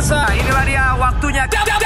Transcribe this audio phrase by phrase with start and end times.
[0.00, 0.32] pemirsa.
[0.32, 1.44] Inilah dia waktunya.
[1.44, 1.79] Jab, jab,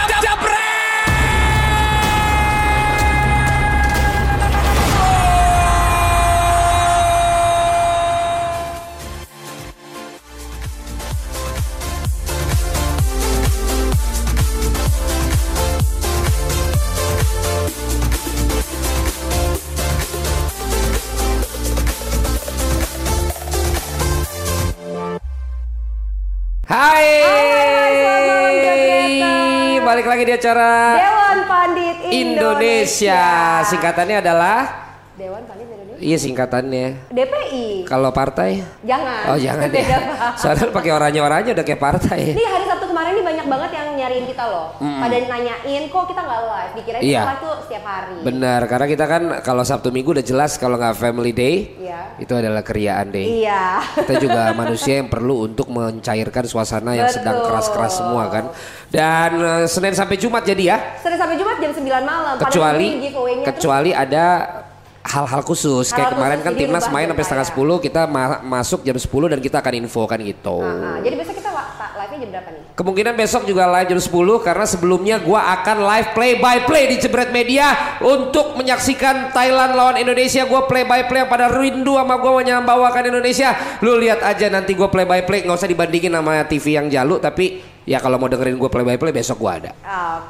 [30.24, 32.16] lagi di acara Dewan Pandit Indonesia.
[32.16, 33.23] Indonesia.
[33.69, 34.59] Singkatannya adalah
[35.20, 36.00] Dewan Pandit Indonesia.
[36.00, 36.87] Iya singkatannya.
[37.12, 37.66] DPI.
[37.84, 38.64] Kalau partai?
[38.88, 39.20] Jangan.
[39.28, 39.98] Oh jangan Beda, ya.
[40.41, 42.33] Soalnya pakai oranye-oranye udah kayak partai.
[42.33, 42.63] Ini hari
[43.34, 44.66] banyak banget yang nyariin kita loh.
[44.79, 46.73] Pada nanyain kok kita nggak live.
[46.75, 47.19] Dikirain Iya.
[47.19, 48.16] kita live tuh setiap hari.
[48.23, 52.01] Benar, karena kita kan kalau Sabtu Minggu udah jelas kalau nggak Family Day, Iya.
[52.16, 53.42] itu adalah keriaan day.
[53.42, 53.83] Iya.
[53.98, 57.47] Kita juga manusia yang perlu untuk mencairkan suasana yang sedang Betul.
[57.51, 58.45] keras-keras semua kan.
[58.87, 60.78] Dan eh, Senin sampai Jumat jadi ya.
[61.03, 62.34] Senin sampai Jumat jam 9 malam.
[62.39, 64.25] Kecuali giveaway-nya terus kecuali ada
[65.05, 67.56] hal-hal khusus kayak Hal-hal kemarin khusus, kan timnas main sampai setengah saya.
[67.58, 70.62] 10 kita ma- masuk jam 10 dan kita akan infokan gitu.
[70.62, 70.97] Ah.
[71.03, 71.51] Jadi besok kita
[72.75, 76.98] Kemungkinan besok juga live jam 10 karena sebelumnya gua akan live play by play di
[76.98, 77.70] Jebret Media
[78.03, 80.42] untuk menyaksikan Thailand lawan Indonesia.
[80.42, 83.55] Gua play by play pada rindu sama gua membawakan Indonesia.
[83.78, 87.22] Lu lihat aja nanti gua play by play nggak usah dibandingin sama TV yang jalu
[87.22, 89.70] tapi ya kalau mau dengerin gua play by play besok gua ada.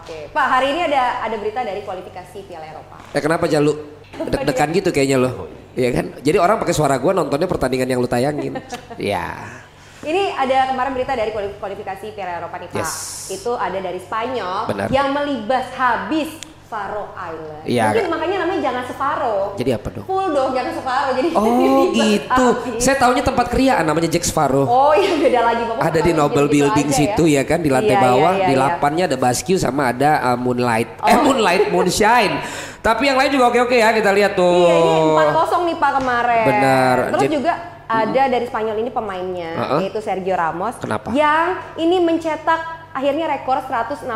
[0.05, 0.29] Oke.
[0.29, 3.01] Pak, hari ini ada ada berita dari kualifikasi Piala Eropa.
[3.17, 3.73] Eh kenapa jalu?
[4.21, 5.49] Deg-degan gitu kayaknya lo.
[5.73, 6.07] Iya kan?
[6.21, 8.53] Jadi orang pakai suara gua nontonnya pertandingan yang lu tayangin.
[9.01, 9.65] Ya.
[10.05, 12.79] Ini ada kemarin berita dari kuali- kualifikasi Piala Eropa nih Pak.
[12.79, 12.93] Yes.
[13.31, 14.89] Itu ada dari Spanyol Benar.
[14.89, 16.29] yang melibas habis
[16.65, 17.63] Faro Island.
[17.65, 17.87] Iya.
[17.89, 19.37] Mungkin makanya namanya jangan Separo.
[19.55, 20.05] Jadi apa dong?
[20.05, 21.11] Full dong, jangan Separo.
[21.13, 22.47] Jadi Oh gitu.
[22.57, 22.81] habis.
[22.81, 24.65] Saya taunya tempat kriaan namanya Jack Sparrow.
[24.65, 25.83] Oh iya beda lagi Bapak.
[25.83, 27.43] ada di Noble gitu-gitu Building aja situ ya.
[27.43, 28.61] kan di lantai Iya, iya, bawah iya, di iya.
[28.61, 31.23] lapannya ada Basque sama ada uh, Moonlight eh Oh.
[31.23, 32.35] Moonlight Moonshine
[32.81, 35.91] tapi yang lain juga oke oke ya kita lihat tuh Iya ini 4-0 nih Pak
[35.95, 36.45] kemarin.
[36.45, 36.97] Benar.
[37.07, 37.53] Terus Jadi- juga
[37.89, 39.81] ada dari Spanyol ini pemainnya Uh-uh.
[39.85, 41.13] yaitu Sergio Ramos Kenapa?
[41.13, 44.07] yang ini mencetak akhirnya rekor 167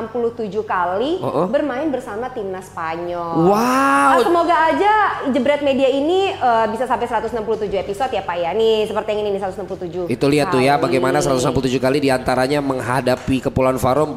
[0.63, 1.47] kali Uh-uh.
[1.47, 3.45] bermain bersama timnas Spanyol.
[3.45, 3.67] wow
[4.09, 4.93] Ah, semoga aja
[5.29, 7.35] jebret media ini eh, bisa sampai 167
[7.77, 8.51] episode ya Pak ya.
[8.53, 10.07] Nih seperti yang ini nih 167.
[10.09, 10.85] itu lihat tuh ya kali.
[10.89, 14.15] bagaimana 167 kali di antaranya menghadapi Kepulauan Faro 4-0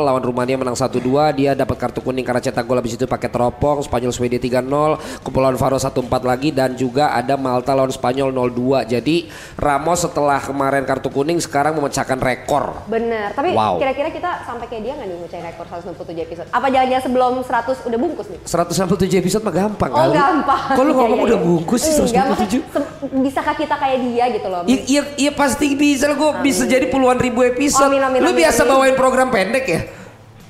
[0.00, 1.02] lawan Rumania menang 1-2
[1.34, 4.62] dia dapat kartu kuning karena cetak gol habis itu pakai teropong Spanyol Swedia 3-0
[5.20, 5.90] Kepulauan Faro 1-4
[6.22, 9.16] lagi dan juga ada Malta lawan Spanyol 0-2 jadi
[9.56, 13.78] Ramos setelah kemarin kartu kuning sekarang memecahkan rekor Bener, tapi Wow.
[14.04, 16.46] Kira-kira kita sampai kayak dia nggak nih mecahin rekor 167 episode?
[16.50, 18.38] Apa jangan-jangan sebelum 100 udah bungkus nih?
[18.44, 20.12] 167 episode mah gampang Oh kali.
[20.12, 20.60] gampang.
[20.68, 21.46] Kok lu Iya, ngomong iya, udah iya.
[21.46, 22.28] bungkus sih Enggak, 167?
[22.28, 24.60] maksudnya se- Bisakah kita kayak dia gitu loh?
[24.64, 27.88] Iya, iya, iya pasti bisa gue bisa jadi puluhan ribu episode.
[27.88, 28.70] Amin, amin, lu amin, biasa amin.
[28.70, 29.80] bawain program pendek ya?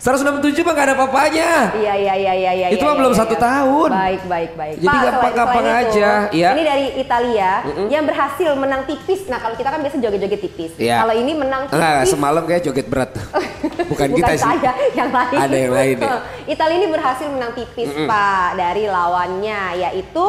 [0.04, 1.72] 167 mah gak ada apa-apanya.
[1.80, 2.66] Iya iya iya iya iya.
[2.76, 3.40] Itu iya, mah belum iya, satu iya.
[3.40, 3.88] tahun.
[3.88, 4.76] Baik baik baik.
[4.84, 6.50] Jadi gampang-gampang aja, iya.
[6.52, 7.52] Ini dari Italia
[7.88, 9.24] yang berhasil menang tipis.
[9.32, 10.72] Nah kalau kita kan biasa joget-joget tipis.
[10.76, 11.08] Iya.
[11.08, 11.80] Kalau ini menang tipis.
[11.80, 13.16] Enggak, semalam kayak joget berat.
[13.90, 14.44] Bukan, kita sih.
[14.44, 15.38] saya, yang lain.
[15.40, 16.16] Ada yang lain ya.
[16.52, 20.26] Italia ini berhasil menang tipis Pak dari lawannya yaitu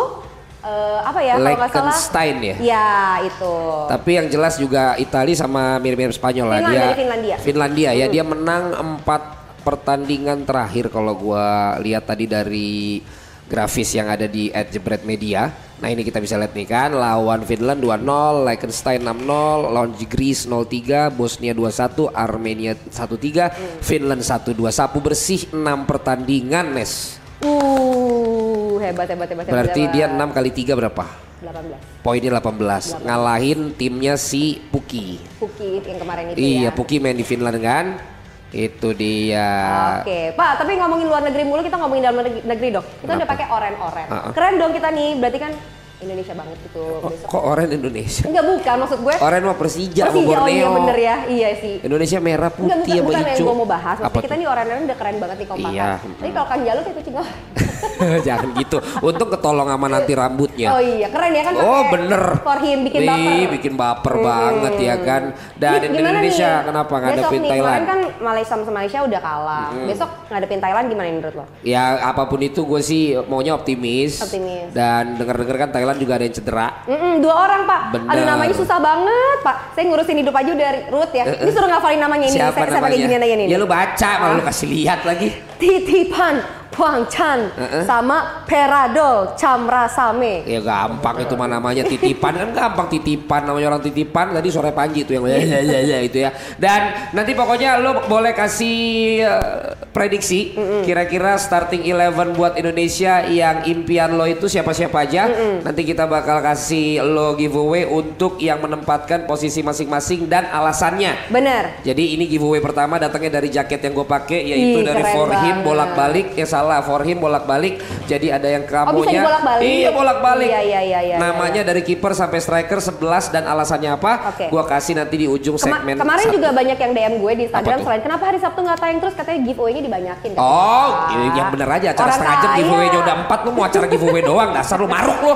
[0.63, 1.91] eh, apa ya kalau nggak salah?
[1.91, 2.55] Liechtenstein ya?
[2.63, 2.87] Iya
[3.27, 3.55] itu.
[3.91, 6.59] Tapi yang jelas juga Italia sama mirip-mirip Spanyol lah.
[6.63, 7.35] Finland, dia dari Finlandia.
[7.43, 13.01] Finlandia ya, dia menang empat pertandingan terakhir kalau gua lihat tadi dari
[13.49, 15.49] grafis yang ada di @jebret media.
[15.81, 21.11] Nah ini kita bisa lihat nih kan lawan Finland 2-0, Liechtenstein 6-0, lawan Greece 0-3,
[21.11, 23.51] Bosnia 2-1, Armenia 1-3,
[23.83, 24.71] Finland 1-2.
[24.71, 27.19] Sapu bersih 6 pertandingan Nes.
[27.43, 29.43] Uh hebat hebat hebat.
[29.49, 29.93] Berarti hebat.
[29.93, 31.05] dia 6 kali 3 berapa?
[31.43, 32.01] 18.
[32.01, 33.05] Poinnya 18.
[33.05, 35.19] Ngalahin timnya si Puki.
[35.37, 36.69] Puki yang kemarin itu Iya, ya.
[36.71, 38.14] Puki main di Finland kan?
[38.55, 39.51] Itu dia.
[39.99, 40.63] Oke, Pak.
[40.63, 42.85] Tapi ngomongin luar negeri mulu, kita ngomongin dalam negeri, negeri dong.
[42.87, 43.33] Kita udah Kenapa?
[43.35, 44.07] pakai oren-oren.
[44.07, 44.31] Ah, ah.
[44.31, 45.09] Keren dong kita nih.
[45.19, 45.51] Berarti kan
[45.95, 47.27] Indonesia banget gitu Kok, besok.
[47.31, 48.23] kok oren Indonesia?
[48.27, 49.15] Enggak bukan maksud gue.
[49.15, 50.75] Oren mah Persija Persija, oh iya Borneo.
[50.79, 51.15] bener ya.
[51.27, 51.75] Iya sih.
[51.83, 53.97] Indonesia merah Enggak putih bukan, sama bukan yang gue mau bahas.
[53.97, 54.39] Maksudnya Apa kita tuh?
[54.39, 55.75] nih oren-oren udah keren banget nih kompakan.
[55.75, 55.89] Iya.
[55.99, 57.15] Tapi kalau Kang Jalu kayak kucing?
[58.27, 58.77] Jangan gitu.
[59.01, 60.69] Untung ketolong sama nanti rambutnya.
[60.75, 62.23] Oh iya, keren ya kan Oh bener.
[62.43, 63.47] For him bikin Ih, baper.
[63.57, 65.23] bikin baper banget ya kan.
[65.55, 66.65] Dan gimana Indonesia nih?
[66.67, 67.65] kenapa Besok ngadepin nih, Thailand?
[67.65, 69.67] Kemarin kan Malaysia sama Malaysia udah kalah.
[69.85, 71.45] Besok ngadepin Thailand gimana nih menurut lo?
[71.65, 74.21] Ya apa pun itu gue sih maunya optimis.
[74.21, 74.69] Optimis.
[74.71, 76.67] Dan denger-denger kan Thailand juga ada yang cedera.
[76.85, 77.81] Mm-mm, dua orang pak.
[77.95, 78.09] Bener.
[78.11, 79.55] Aduh namanya susah banget pak.
[79.73, 81.23] Saya ngurusin hidup aja udah root ya.
[81.25, 82.37] Ini suruh ngafalin namanya ini.
[82.37, 83.25] Siapa saya, saya pakai namanya?
[83.25, 83.47] aja nih.
[83.49, 85.29] Ya lu baca malah lu kasih lihat lagi.
[85.55, 87.83] Titipan Huang Chan Heeh.
[87.87, 90.43] sama Peradol Camrasame.
[90.43, 95.07] Ya gampang itu mah namanya titipan kan gampang titipan namanya orang titipan tadi sore Panji
[95.07, 96.35] itu yang ya ya ya, ya, itu ya.
[96.59, 98.75] Dan nanti pokoknya lo boleh kasih
[99.23, 100.51] eh, prediksi
[100.83, 105.31] kira-kira starting 11 buat Indonesia yang impian lo itu siapa-siapa aja.
[105.63, 111.31] Nanti kita bakal kasih lo giveaway untuk yang menempatkan posisi masing-masing dan alasannya.
[111.31, 111.79] Bener.
[111.87, 115.29] Jadi ini giveaway pertama datangnya dari jaket yang gue pakai yaitu Ih, dari keren For
[115.31, 115.63] Him banget.
[115.63, 117.77] bolak-balik ya salah For Him bolak-balik.
[118.05, 119.63] Jadi ada yang kamunya Oh, bisa dibolak-balik?
[119.63, 120.47] Iya bolak-balik.
[120.47, 124.11] Iya, iya, iya, iya, Namanya dari kiper sampai striker 11 dan alasannya apa?
[124.29, 124.45] Oke.
[124.47, 125.95] Gua kasih nanti di ujung Kema- segmen.
[125.95, 126.35] kemarin satu.
[126.35, 129.39] juga banyak yang DM gue di Instagram selain kenapa hari Sabtu nggak tayang terus katanya
[129.43, 130.29] giveaway-nya dibanyakin.
[130.31, 130.41] katanya.
[130.41, 134.21] Oh, ya, yang bener aja acara setengah jam giveaway-nya udah 4 lu mau acara giveaway
[134.27, 135.33] doang dasar lu maruk lu.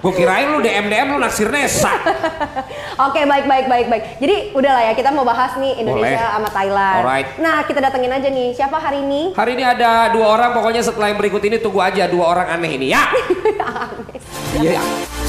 [0.00, 1.92] Gue kirain lu DM DM lu naksir Nesa.
[3.06, 4.02] Oke baik baik baik baik.
[4.16, 6.34] Jadi udah lah ya kita mau bahas nih Indonesia Boleh.
[6.40, 6.96] sama Thailand.
[7.04, 7.28] Alright.
[7.36, 9.36] Nah kita datengin aja nih siapa hari ini?
[9.36, 12.70] Hari ini ada dua orang pokoknya setelah yang berikut ini tunggu aja dua orang aneh
[12.80, 13.04] ini ya.
[14.50, 14.82] Iya.
[14.82, 15.19] Balik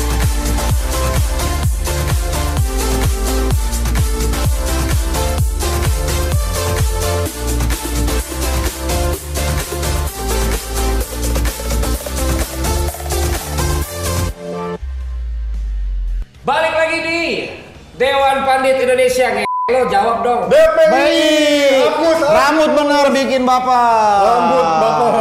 [18.62, 19.44] Pandit Indonesia nge
[19.74, 20.46] lo jawab dong.
[20.46, 21.82] Baik.
[21.82, 22.54] Aku salah.
[22.54, 24.22] Rambut benar bikin bapak.
[24.22, 25.12] Rambut bapak.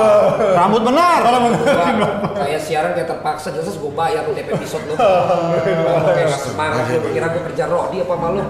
[0.60, 1.20] Rambut benar.
[2.36, 4.94] Kayak siaran kayak terpaksa jelas gue bayar lu tiap episode lu.
[6.12, 8.44] Kayak semangat lu kira gue kerja Rodi apa malu?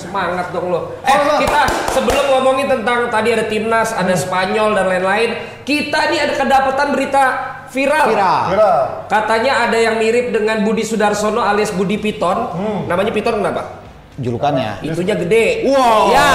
[0.00, 0.80] Semangat dong lu.
[1.04, 1.60] Eh kita
[1.92, 7.24] sebelum ngomongin tentang tadi ada timnas, ada Spanyol dan lain-lain, kita nih ada kedapatan berita
[7.68, 8.08] viral.
[8.08, 8.42] Viral.
[8.48, 8.74] Kira.
[9.12, 12.48] Katanya ada yang mirip dengan Budi Sudarsono alias Budi Piton.
[12.88, 13.81] Namanya Piton kenapa?
[14.20, 14.84] Julukannya.
[14.84, 15.64] Itunya gede.
[15.72, 16.12] Wow.
[16.12, 16.30] Ya.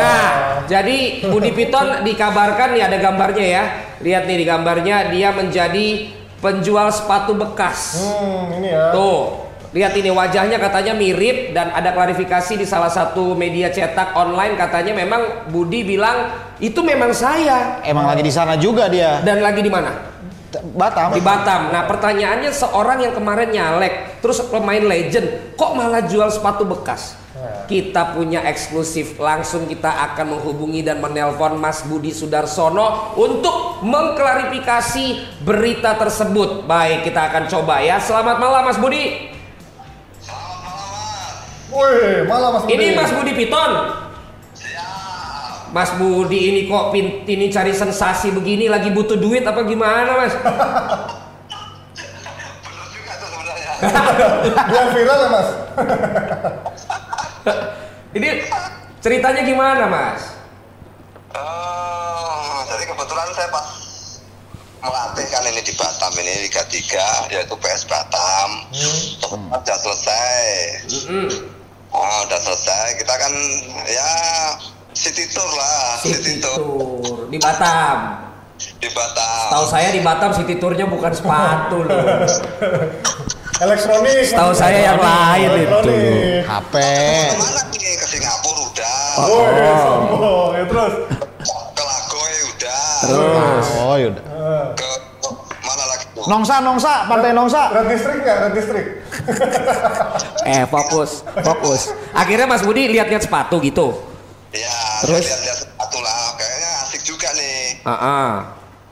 [0.00, 0.28] Nah,
[0.64, 3.64] jadi Budi Piton dikabarkan nih ada gambarnya ya.
[4.00, 6.08] Lihat nih di gambarnya dia menjadi
[6.40, 8.00] penjual sepatu bekas.
[8.00, 8.94] Hmm, ini ya.
[8.94, 9.44] Tuh.
[9.68, 14.96] Lihat ini wajahnya katanya mirip dan ada klarifikasi di salah satu media cetak online katanya
[14.96, 19.20] memang Budi bilang itu memang saya Emang lagi di sana juga dia.
[19.20, 19.92] dan lagi di mana?
[20.48, 21.12] Batam.
[21.12, 21.68] Di Batam.
[21.68, 27.16] Nah, pertanyaannya seorang yang kemarin nyalek terus pemain legend kok malah jual sepatu bekas?
[27.68, 35.94] Kita punya eksklusif langsung kita akan menghubungi dan menelpon Mas Budi Sudarsono untuk mengklarifikasi berita
[35.94, 36.66] tersebut.
[36.66, 38.00] Baik, kita akan coba ya.
[38.02, 39.30] Selamat malam Mas Budi.
[41.70, 42.74] Wih, malah Mas Budi.
[42.74, 43.72] Ini Mas Budi Piton.
[45.72, 50.34] Mas Budi ini kok pin, ini cari sensasi begini lagi butuh duit apa gimana Mas?
[54.68, 55.48] Biar viral ya Mas.
[58.18, 58.28] Ini
[59.04, 60.22] ceritanya gimana Mas?
[61.36, 63.68] Oh, jadi kebetulan saya pas
[64.80, 68.48] melatih kan ini di Batam ini Liga 3 yaitu PS Batam.
[68.72, 69.52] Hmm.
[69.52, 70.40] Udah selesai.
[70.88, 71.28] Mm-mm.
[71.92, 72.96] Oh, udah selesai.
[72.96, 73.32] Kita kan
[73.86, 74.10] ya
[74.92, 76.56] city tour lah, City city tour
[77.00, 77.96] Tour di Batam.
[78.58, 79.46] di Batam.
[79.50, 81.94] Tahu saya di Batam City Tournya bukan sepatu loh.
[83.58, 84.22] Elektronik.
[84.28, 84.54] Mas.
[84.54, 85.94] saya yang lain itu.
[86.42, 86.74] HP.
[86.74, 87.92] Ke mana nih?
[87.92, 90.50] Ke Singapura udah, Wih, sombong.
[90.54, 90.94] Ya terus.
[91.74, 94.24] ke Lagoy udah, Terus Oh, yaudah.
[94.74, 94.88] ke
[95.60, 96.04] mana lagi?
[96.20, 97.62] Nongsa, Nongsa, Pantai Nongsa.
[97.72, 98.36] Red District nggak?
[98.40, 98.88] Red District.
[100.44, 101.80] eh fokus, fokus.
[102.10, 104.06] Akhirnya Mas Budi lihat-lihat sepatu gitu.
[105.00, 105.24] Terus?
[105.24, 106.20] lihat-lihat sepatu lah.
[106.34, 107.60] Kayaknya asik juga nih.
[107.82, 108.30] Ah, ah,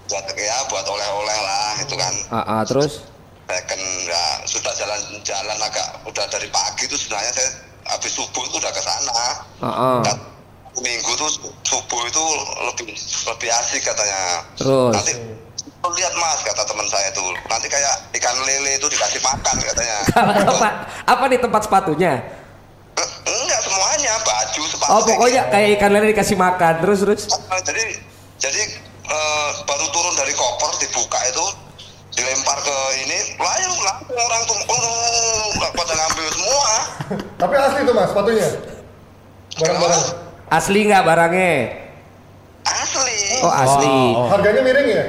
[0.06, 2.14] Buat ya, buat oleh-oleh lah, itu kan.
[2.28, 3.02] ah, ah, terus.
[3.46, 7.50] second ya sudah jalan-jalan agak udah dari pagi tuh sebenarnya saya
[7.86, 9.14] habis subuh itu udah ke sana
[9.62, 9.98] Ah, ah.
[10.02, 10.18] Dan
[10.76, 11.30] minggu tuh
[11.62, 12.24] subuh itu
[12.60, 12.90] lebih
[13.24, 14.92] lebih asik katanya Terus?
[14.92, 15.12] nanti
[15.78, 19.96] "Lu lihat mas kata teman saya tuh nanti kayak ikan lele itu dikasih makan katanya
[20.50, 20.68] apa?
[21.06, 22.18] Apa nih tempat sepatunya?
[24.06, 27.22] Semuanya baju sepatu Oh pokoknya kayak ikan lele dikasih makan terus terus.
[27.26, 27.82] Eh, jadi
[28.38, 28.62] jadi
[29.02, 31.46] eh, baru turun dari koper dibuka itu
[32.14, 36.70] dilempar ke ini langsung langsung orang tuh oh, pada ngambil semua
[37.42, 38.48] Tapi asli tuh Mas sepatunya.
[39.58, 40.02] Barang-barang.
[40.54, 41.54] Asli nggak barangnya?
[42.66, 43.90] asli Oh asli.
[44.14, 44.26] Oh.
[44.30, 45.06] Harganya miring ya?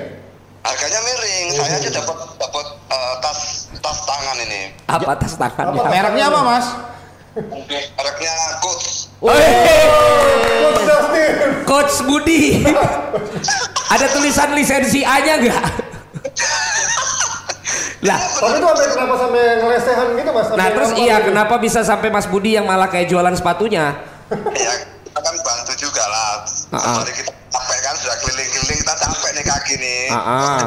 [0.67, 3.39] harganya miring saya aja dapat dapat eh, tas
[3.79, 5.79] tas tangan ini Apa tas tangannya?
[5.79, 5.87] Apa?
[5.87, 6.67] Mereknya apa, Mas?
[7.39, 8.85] Mereknya coach
[9.17, 11.33] Coach Justin.
[11.63, 12.63] Coach Budi.
[13.87, 15.63] Ada tulisan lisensi A-nya nggak?
[17.99, 20.47] lah, Tapi itu sampai kenapa sampai ngelesehan gitu Mas?
[20.53, 21.33] nah terus iya gitu?
[21.33, 23.97] kenapa bisa sampai Mas Budi yang malah kayak jualan sepatunya?
[24.53, 26.95] ya kita kan bantu juga lah Ah, ah.
[27.01, 29.97] Sorry kita capek kan sudah keliling-keliling kita capek nih kaki gini.
[30.07, 30.57] Ah, ah.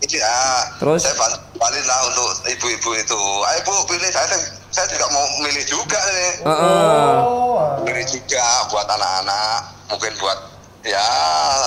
[0.00, 0.60] Ini ah.
[0.80, 1.04] Terus?
[1.04, 1.14] Saya
[1.54, 3.20] balik lah untuk ibu-ibu itu.
[3.44, 4.26] Ayo bu, pilih saya.
[4.70, 6.30] Saya juga mau milih juga nih.
[6.46, 7.12] Heeh.
[7.20, 9.56] Oh, Milih juga buat anak-anak.
[9.90, 10.38] Mungkin buat
[10.80, 11.04] ya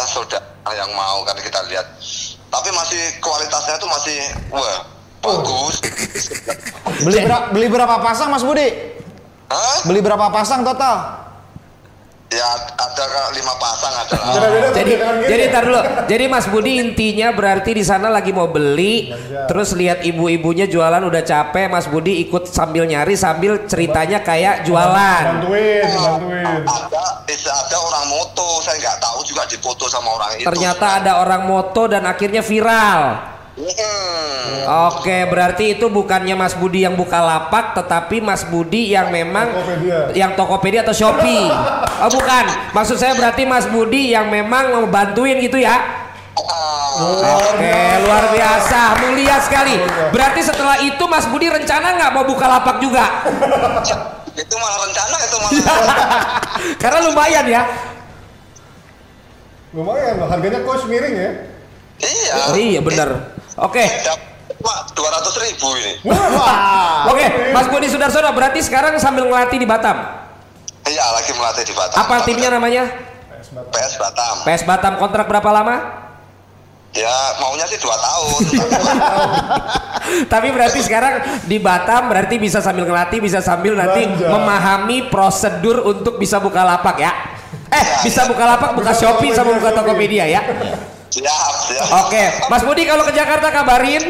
[0.07, 1.85] saudara yang mau kan kita lihat.
[2.47, 4.17] Tapi masih kualitasnya tuh masih
[4.49, 4.77] wah
[5.19, 5.81] bagus.
[7.01, 8.69] Beli, bera- beli berapa pasang Mas Budi?
[9.49, 9.77] Hah?
[9.83, 11.22] Beli berapa pasang total?
[12.33, 14.93] Ya ada ke lima pasang ada beda-beda Jadi
[15.29, 15.81] jadi tar dulu.
[16.09, 19.13] Jadi Mas Budi intinya berarti di sana lagi mau beli,
[19.45, 25.45] terus lihat ibu-ibunya jualan udah capek, Mas Budi ikut sambil nyari sambil ceritanya kayak jualan.
[25.45, 26.65] Bantuin, bantuin.
[26.65, 30.47] Ada, bisa ada orang moto, saya nggak tahu juga dipoto sama orang itu.
[30.49, 33.32] Ternyata ada orang moto dan akhirnya viral.
[33.53, 34.89] Hmm.
[34.89, 39.97] Oke, berarti itu bukannya Mas Budi yang buka lapak, tetapi Mas Budi yang memang Tokopedia.
[40.17, 41.53] yang Tokopedia atau Shopee.
[42.01, 45.77] Oh bukan, maksud saya berarti Mas Budi yang memang membantuin gitu ya?
[46.97, 47.77] Oke,
[48.09, 49.77] luar biasa, mulia sekali.
[50.09, 53.05] Berarti setelah itu Mas Budi rencana nggak mau buka lapak juga?
[54.33, 55.65] Itu malah rencana itu malah.
[56.81, 57.61] Karena lumayan ya.
[59.77, 61.31] Lumayan loh, harganya kos miring ya.
[62.01, 62.33] iya.
[62.49, 63.09] Oh, iya bener.
[63.59, 63.85] Oke,
[64.95, 65.93] Dua ratus ribu ini.
[67.09, 69.97] oke, Mas Budi Sudarsono berarti sekarang sambil ngelatih di Batam.
[70.87, 71.97] Iya lagi melatih di Batam.
[71.99, 72.87] Apa timnya namanya?
[73.71, 74.33] PS Batam.
[74.47, 75.75] PS Batam kontrak berapa lama?
[76.93, 78.39] Ya maunya sih dua tahun.
[80.29, 84.29] Tapi berarti sekarang di Batam berarti bisa sambil ngelatih, bisa sambil nanti Belanja.
[84.29, 87.11] memahami prosedur untuk bisa buka lapak ya.
[87.73, 90.41] Eh, bisa buka lapak, buka Shopee sama buka Tokopedia ya.
[91.13, 91.87] Siap, siap.
[92.05, 94.03] Oke, Mas Budi kalau ke Jakarta kabarin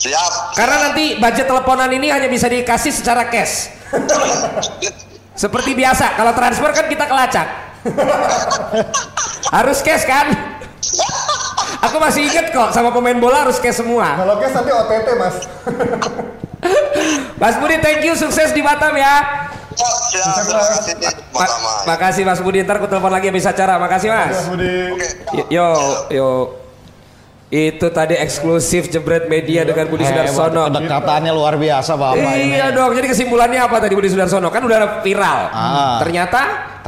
[0.00, 0.56] Siap.
[0.56, 3.68] karena nanti budget teleponan ini hanya bisa dikasih secara cash.
[5.42, 7.48] Seperti biasa, kalau transfer kan kita kelacak.
[9.56, 10.26] harus cash kan?
[11.80, 14.20] Aku masih inget kok sama pemain bola harus cash semua.
[14.20, 15.36] Kalau cash nanti OTT mas.
[17.40, 19.48] Mas Budi thank you sukses di Batam ya.
[21.30, 21.52] Ma-
[21.86, 23.78] makasih Mas Budi ntar aku telepon lagi habis acara.
[23.78, 24.34] Makasih Mas.
[24.34, 24.76] Mas Budi.
[25.48, 25.68] Yo
[26.10, 26.30] yo.
[27.50, 30.70] Itu tadi eksklusif jebret media dengan Budi Sudarsono.
[30.70, 32.54] Kedekatannya luar biasa Bapak ini.
[32.54, 32.94] Iya dong.
[32.94, 34.54] Jadi kesimpulannya apa tadi Budi Sudarsono?
[34.54, 35.50] Kan udah viral.
[35.50, 35.98] Ah.
[35.98, 36.40] Ternyata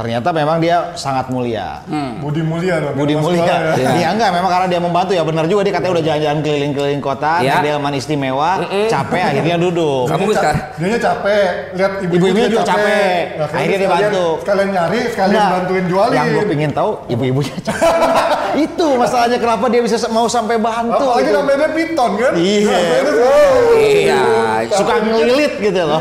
[0.03, 1.79] Ternyata memang dia sangat mulia.
[2.19, 2.91] Budi mulia dong.
[2.93, 3.39] Budi mulia.
[3.39, 3.59] Ya.
[3.73, 3.89] Iya.
[3.95, 7.33] Iya enggak, memang karena dia membantu ya benar juga dia katanya udah jalan-jalan keliling-keliling kota,
[7.39, 7.55] Iya.
[7.63, 8.51] dia man istimewa,
[8.85, 10.03] capek akhirnya duduk.
[10.05, 13.15] Kamu Dia ca- sekarang- Dianya capek, lihat Ibu-ibunya juga capek.
[13.33, 14.27] Nah, Akhirnya dia sekalian- bantu.
[14.43, 16.13] Sekalian nyari, sekalian Enggak, bantuin jualin.
[16.13, 17.87] Yang gue pingin tahu ibu-ibunya capek.
[18.65, 20.99] Itu masalahnya kenapa dia bisa mau sampai bantu.
[20.99, 21.37] Apalagi gitu.
[21.39, 22.33] namanya piton kan?
[22.35, 22.77] Iya.
[23.01, 24.21] Tuh- Iya.
[24.69, 25.99] Suka ngelilit gitu loh.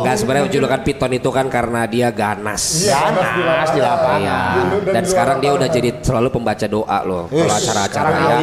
[0.00, 2.82] Enggak sebenarnya julukan Piton itu kan karena dia ganas.
[2.82, 3.70] Iya, Ganas ganas di lapangan.
[3.70, 4.20] di lapangan.
[4.20, 4.38] Iya.
[4.80, 8.36] Dan- dan sekarang dia udah jadi selalu pembaca doa loh kalau acara-acara ya.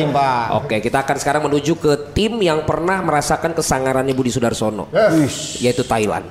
[0.56, 5.60] Oke, kita akan sekarang menuju ke tim yang pernah merasakan kesangarannya Budi Sudarsono, Yes.
[5.60, 6.26] yaitu Thailand.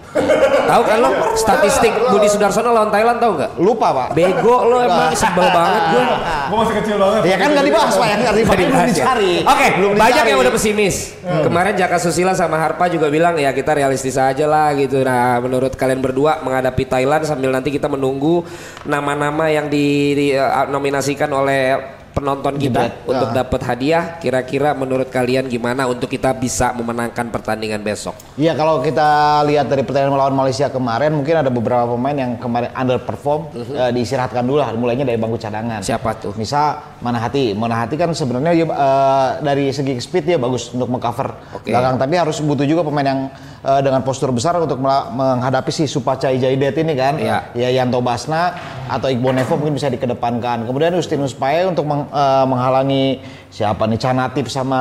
[0.66, 3.50] tahu kan lo statistik Budi Sudarsono lawan Thailand tahu nggak?
[3.56, 4.08] Lupa pak.
[4.12, 6.04] Bego lo emang sebel banget gue.
[6.46, 7.20] Gua masih kecil banget.
[7.24, 8.86] Ya kan nggak dibahas pak, yang nggak dibahas belum ya.
[8.90, 9.32] dicari.
[9.46, 10.96] Oke, belum banyak yang udah pesimis.
[11.22, 15.02] Kemarin Jaka Susila sama Harpa juga bilang ya kita realistis aja lah gitu.
[15.02, 18.35] Nah, menurut kalian berdua menghadapi Thailand sambil nanti kita menunggu
[18.84, 23.34] nama-nama yang dinominasikan oleh penonton kita untuk Ah.
[23.36, 24.16] dapat hadiah.
[24.16, 28.16] Kira-kira menurut kalian gimana untuk kita bisa memenangkan pertandingan besok?
[28.34, 29.04] Iya kalau kita
[29.44, 34.40] lihat dari pertandingan melawan Malaysia kemarin mungkin ada beberapa pemain yang kemarin underperform eh, diistirahatkan
[34.40, 35.84] dulu lah mulainya dari bangku cadangan.
[35.84, 36.32] Siapa tuh?
[36.34, 41.68] Misal Manahati, Manahati kan sebenarnya dia eh, dari segi speed dia bagus untuk mengcover Oke.
[41.68, 43.20] belakang tapi harus butuh juga pemain yang
[43.60, 47.20] eh, dengan postur besar untuk menghadapi si Supacai Jaidet ini kan.
[47.20, 47.52] Iya.
[47.52, 48.56] Ya Yanto Basna
[48.86, 50.64] atau Iqbal Nevo mungkin bisa dikedepankan.
[50.64, 53.04] Kemudian Justinus Pae untuk meng- eh, menghalangi
[53.48, 54.80] siapa nih Canatif sama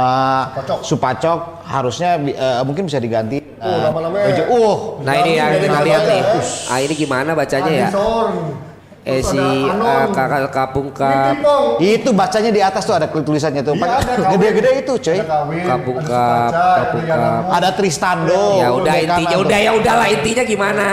[0.51, 0.79] Supacok.
[0.81, 3.39] Supacok harusnya eh, mungkin bisa diganti.
[3.57, 4.25] Nama-namanya.
[4.29, 6.21] Ojo- Uh, Nah ini yang kita lihat nih.
[6.21, 6.37] ya?
[6.67, 7.89] Ah ini gimana bacanya ya?
[9.05, 11.37] Eh Terus si uh, kakak kapung kap
[11.77, 13.77] itu bacanya di atas tuh ada tulisannya tuh.
[13.77, 14.01] Iya,
[14.33, 15.21] gede-gede itu, coy.
[15.61, 16.49] Kapung ada Kap,
[16.81, 17.41] Kapung Kap.
[17.53, 18.57] Ada Tristando.
[18.57, 20.87] Ya udah intinya udah ya udahlah intinya gimana?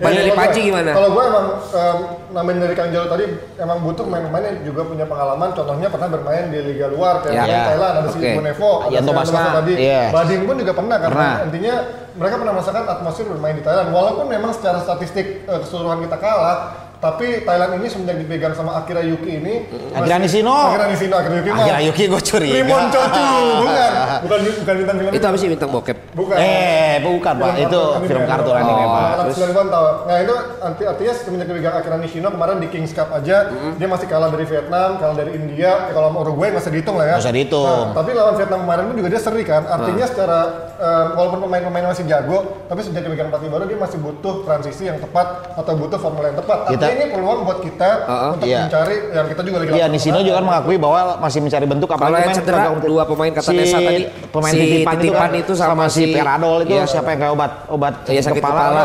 [0.00, 0.90] Bang Iya, dari kalau Panji gimana?
[0.96, 1.98] Kalau gue emang em,
[2.32, 3.24] namain dari Kang Jalo tadi
[3.60, 5.48] emang butuh pemain-pemain yang juga punya pengalaman.
[5.52, 7.44] Contohnya pernah bermain di Liga luar kayak Ya.
[7.44, 8.28] main Thailand ada si Oke.
[8.32, 9.36] Ibu Nevo, ada Yanto si Basna.
[9.36, 9.72] Basna tadi.
[9.76, 10.02] Iya.
[10.08, 11.34] Bading pun juga pernah karena Pernah.
[11.44, 11.74] intinya
[12.16, 13.88] mereka pernah merasakan atmosfer bermain di Thailand.
[13.92, 16.58] Walaupun memang secara statistik eh, keseluruhan kita kalah,
[17.00, 20.52] Tapi Thailand ini semenjak dipegang sama Akira Yuki ini Akira masih- Nishino.
[20.68, 21.64] Akira Nishino, Akira Yuki mah.
[21.64, 22.54] Akhirnya Yuki gue curiga.
[22.54, 23.24] Rimon Chochu,
[23.58, 23.90] bukan.
[24.20, 25.96] Bukan bukan bintang film Itu apa sih bintang bokep?
[26.12, 26.36] Bukan.
[26.36, 28.90] Eh, bukan pak, itu film kartun anime Oh.
[28.90, 29.08] pak.
[29.10, 29.86] Anak Terus 90-an tahu.
[30.04, 34.06] Nah itu arti, artinya semenjak dipegang Akira Nishino kemarin di Kings Cup aja dia masih
[34.06, 35.58] kalah dari Vietnam, kalah dari India.
[35.80, 37.16] Ya, kalau sama Uruguay usah dihitung lah ya.
[37.16, 37.64] Usah dihitung.
[37.64, 39.62] Nah, tapi lawan Vietnam kemarin pun juga dia seri kan.
[39.64, 40.38] Artinya secara
[40.76, 44.98] eh, walaupun pemain-pemain masih jago, tapi sejak dipegang pelatih baru dia masih butuh transisi yang
[44.98, 46.58] tepat atau butuh formula yang tepat.
[46.68, 48.30] Kita- Ini peluang buat kita Uh-uh.
[48.34, 48.60] untuk Iya.
[48.64, 50.20] mencari yang kita juga lagi Iya, kemarin.
[50.20, 53.54] juga kan mengakui bahwa masih mencari bentuk apalagi yang main cedera, dua pemain kata si
[53.54, 56.84] Nesa tadi, pemain si titipan, itu, titipan kan, itu sama si si- Peradol itu iya.
[56.84, 58.82] siapa yang kayak obat obat Iya, sakit kepala.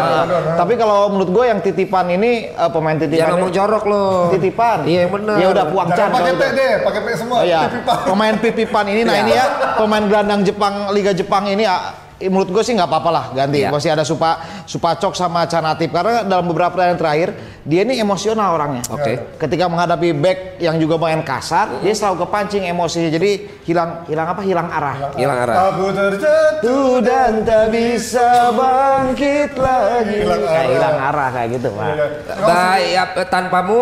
[0.55, 4.03] Tapi kalau menurut gue yang titipan ini eh, pemain titipan Jangan ngomong jorok lo.
[4.29, 4.77] titipan.
[4.83, 5.35] Iya yang benar.
[5.35, 6.15] Ya udah puang Jangan can.
[6.15, 7.37] pakai P deh, pakai P semua.
[7.37, 7.59] Oh iya,
[8.05, 9.21] pemain pipipan ini, nah Iya.
[9.21, 9.45] ini ya
[9.75, 13.61] pemain gelandang Jepang Liga Jepang ini ah, menurut gue sih nggak apa-apa lah ganti.
[13.61, 13.69] Iya.
[13.69, 17.29] Masih ada Supa Supacok sama Canatip karena dalam beberapa pertandingan terakhir
[17.61, 18.83] dia ini emosional orangnya.
[18.89, 19.37] Oke.
[19.37, 23.09] Ketika menghadapi back yang juga main kasar, dia selalu kepancing emosinya.
[23.09, 24.41] Jadi hilang hilang apa?
[24.45, 24.95] Hilang arah.
[25.17, 25.55] Hilang arah.
[25.73, 26.61] Aku terjatuh.
[26.61, 30.17] Tuh dan tak bisa bangkit lagi.
[30.21, 30.73] Hilang Kayak arah.
[30.73, 31.89] hilang arah kayak gitu, Pak.
[32.37, 33.79] Baik, ya, tanpamu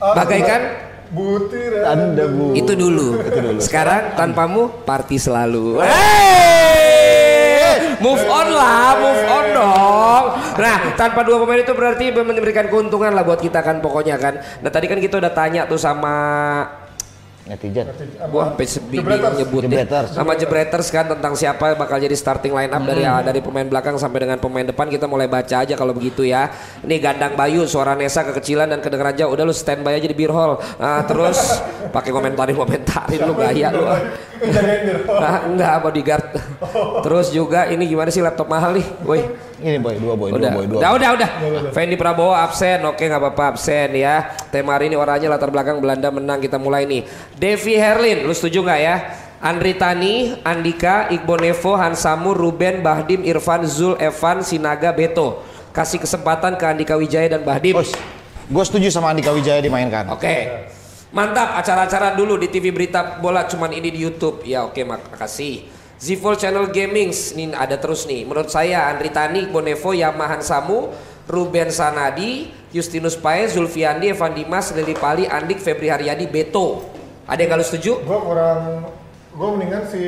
[0.00, 0.60] bagaikan
[1.14, 2.56] butiran Anda bu.
[2.58, 3.06] itu dulu.
[3.60, 5.78] Sekarang tanpamu party selalu.
[5.80, 6.93] Hey!
[8.04, 10.24] Move on lah, move on dong.
[10.60, 14.44] Nah, tanpa dua pemain itu berarti memberikan keuntungan lah buat kita kan pokoknya kan.
[14.60, 16.12] Nah, tadi kan kita udah tanya tuh sama
[17.44, 17.84] Netizen.
[18.32, 19.36] Gua sampai Jebreters.
[19.36, 19.84] nyebut deh.
[19.84, 20.10] Jebreters.
[20.16, 23.20] Sama Jebreters kan tentang siapa bakal jadi starting line up dari Hmm.
[23.20, 26.48] dari pemain belakang sampai dengan pemain depan kita mulai baca aja kalau begitu ya.
[26.80, 29.28] Ini gandang Bayu suara Nesa kekecilan dan kedengeran jauh.
[29.28, 30.56] Udah lu standby aja di beer hall.
[30.80, 31.60] Ah, terus
[31.96, 33.84] pakai komentarin komentarin lu gaya lu.
[34.44, 34.52] Ah.
[34.52, 34.96] Jagain dia.
[35.08, 36.26] Ah, enggak bodyguard.
[37.04, 38.86] Terus juga ini gimana sih laptop mahal nih?
[39.02, 39.20] Woi.
[39.64, 40.80] Ini boy, dua boy, Udah, dua boy, dua.
[40.80, 41.28] udah, udah, udah.
[41.72, 44.36] Fendi Prabowo absen, oke nggak apa-apa absen ya.
[44.52, 47.08] Tema hari ini orangnya latar belakang Belanda menang kita mulai nih.
[47.32, 48.96] Devi Herlin, lu setuju nggak ya?
[49.44, 55.44] Andri Tani, Andika, Iqbal Nevo, Hansamu, Ruben, Bahdim, Irfan, Zul, Evan, Sinaga, Beto.
[55.72, 57.76] Kasih kesempatan ke Andika Wijaya dan Bahdim.
[58.44, 60.08] Gue setuju sama Andika Wijaya dimainkan.
[60.12, 60.68] Oke.
[61.14, 64.42] Mantap, acara-acara dulu di TV Berita Bola cuman ini di YouTube.
[64.42, 65.62] Ya oke, makasih.
[65.94, 68.26] Zivol Channel Gaming ini ada terus nih.
[68.26, 70.90] Menurut saya Andri Tani, Bonevo, Yamahan Samu,
[71.30, 76.82] Ruben Sanadi, Justinus Paez, Zulfiandi, Evan Dimas, Lili Pali, Andik, Febri Haryadi, Beto.
[77.30, 78.02] Ada yang kalau setuju?
[78.02, 78.90] Gue kurang
[79.34, 79.98] gue mendingan si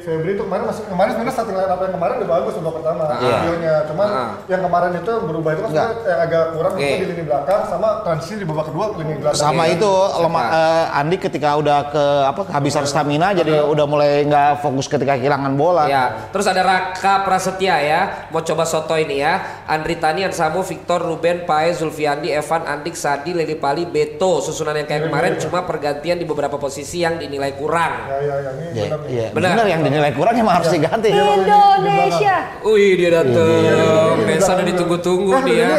[0.00, 3.02] Febri itu kemarin masih kemarin sebenarnya starting line up yang kemarin udah bagus babak pertama
[3.10, 3.18] Iya.
[3.36, 4.30] videonya cuman Ah.
[4.46, 7.88] yang kemarin itu yang berubah itu kan yang agak kurang itu di lini belakang sama
[8.00, 12.04] transisi di babak kedua ke lini belakang Sama itu lemah eh, Andi ketika udah ke
[12.24, 15.84] apa kehabisan stamina jadi udah mulai nggak fokus ketika kehilangan bola.
[15.84, 19.34] Ya, terus ada Raka Prasetya ya, mau coba soto ini ya.
[19.66, 24.38] Andri Tani, Samu, Victor, Ruben, Paez, Zulfiandi, Evan, Andik, Sadi, Lili Pali, Beto.
[24.38, 28.06] Susunan yang kayak kemarin cuma pergantian di beberapa posisi yang dinilai kurang.
[28.08, 29.26] ya ya ya ini Iya, benar iya.
[29.32, 29.50] Benar.
[29.56, 31.08] Benar yang dinilai kurang emang harus diganti.
[31.10, 32.36] Indonesia.
[32.60, 35.70] Wih dia dateng, Nesa udah ditunggu-tunggu nih ya.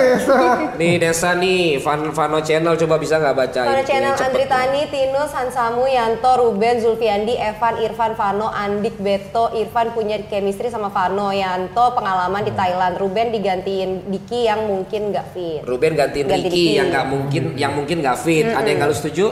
[0.76, 3.84] Nih Nesa nih, Van Vano Channel coba bisa nggak baca ini?
[3.86, 4.14] channel.
[4.18, 10.72] Andri Tani, Tinus, Hansamu, Yanto, Ruben, Zulfiandi, Evan, Irfan, Vano, Andik, Beto, Irfan punya chemistry
[10.72, 15.62] sama Vano, Yanto pengalaman di Thailand, Ruben digantiin Diki yang mungkin nggak fit.
[15.64, 16.66] Ruben gantiin Ganti Ricky.
[16.80, 18.48] yang nggak mungkin yang mungkin nggak fit.
[18.50, 19.26] Ada yang nggak lu setuju?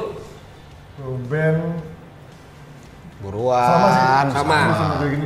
[0.99, 1.55] Ruben
[3.19, 4.31] Buruan.
[4.31, 4.59] Sama.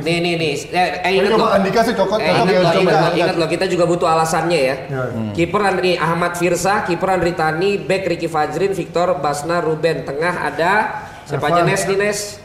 [0.02, 0.54] Nih nih nih.
[0.74, 1.46] Eh, eh ingat lo.
[1.46, 4.10] Andika sih cokot Eh, cocok ingat ya, lo, ingat lo, ingat lo, kita juga butuh
[4.10, 4.76] alasannya ya.
[4.90, 5.02] Ya.
[5.30, 10.02] Kiper Andri Ahmad Firsa, kiper Andri Tani, back Ricky Fajrin, Victor, Basna, Ruben.
[10.02, 10.72] Tengah ada
[11.22, 11.62] siapa aja.
[11.62, 12.43] Nes nih Nes?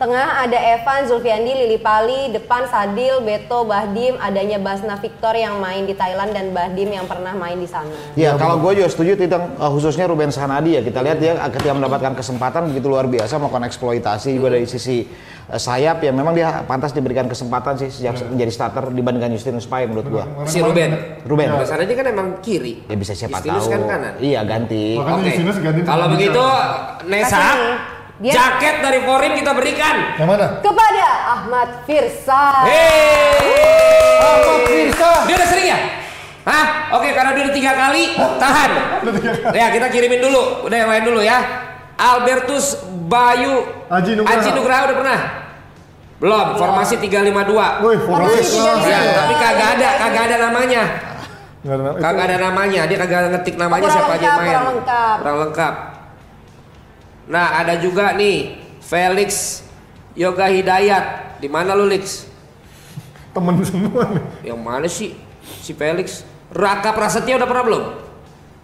[0.00, 5.84] Tengah ada Evan, Zulfiandi, Lili Pali, depan Sadil, Beto, Bahdim, adanya Basna Victor yang main
[5.84, 7.92] di Thailand dan Bahdim yang pernah main di sana.
[8.16, 11.76] Ya kalau gue juga setuju tentang uh, khususnya Ruben Sanadi ya kita lihat dia ketika
[11.76, 15.04] mendapatkan kesempatan begitu luar biasa melakukan eksploitasi juga dari sisi
[15.52, 19.84] uh, sayap ya memang dia pantas diberikan kesempatan sih sejak menjadi starter dibandingkan Justinus Pae
[19.84, 20.24] menurut gua.
[20.48, 20.96] Si Ruben.
[21.28, 21.60] Ruben.
[21.60, 22.88] Ruben sana dia kan emang kiri.
[22.88, 23.76] Ya bisa siapa Justinus tahu.
[23.76, 24.12] kan kanan.
[24.16, 24.96] Iya ganti.
[24.96, 25.28] Makanya Oke.
[25.28, 26.44] Justinus gantiin Kalau begitu.
[27.04, 27.99] Nesa.
[28.20, 30.12] Dia- jaket dari Forin kita berikan.
[30.14, 32.68] yang mana Kepada Ahmad Firsa.
[32.68, 33.40] Hei.
[34.20, 35.10] Ahmad Firsa.
[35.24, 35.78] Dia udah sering ya?
[36.42, 36.64] Hah?
[36.92, 38.02] Oke, karena dia udah tiga kali,
[38.36, 38.70] tahan.
[39.50, 40.64] Ya, kita kirimin dulu.
[40.64, 41.38] Udah yang lain dulu ya.
[41.96, 44.36] Albertus Bayu Aji Nugraha.
[44.36, 45.20] Aji Nugraha udah pernah?
[46.16, 47.80] Belum, formasi 352.
[47.80, 48.60] Woi, formasi.
[48.84, 50.82] Ya, tapi kagak ada, kagak ada namanya.
[51.98, 54.48] Kagak ada namanya, dia kagak ngetik namanya Kurang siapa aja lengkap, yang main.
[54.50, 55.16] kurang lengkap.
[55.16, 55.74] Kurang lengkap.
[57.28, 59.60] Nah, ada juga nih Felix
[60.16, 61.36] Yoga Hidayat.
[61.40, 62.30] Di mana lu, Lix?
[63.30, 65.14] temen semua nih Yang mana sih
[65.62, 66.26] si Felix?
[66.50, 67.84] Raka Prasetya udah pernah belum?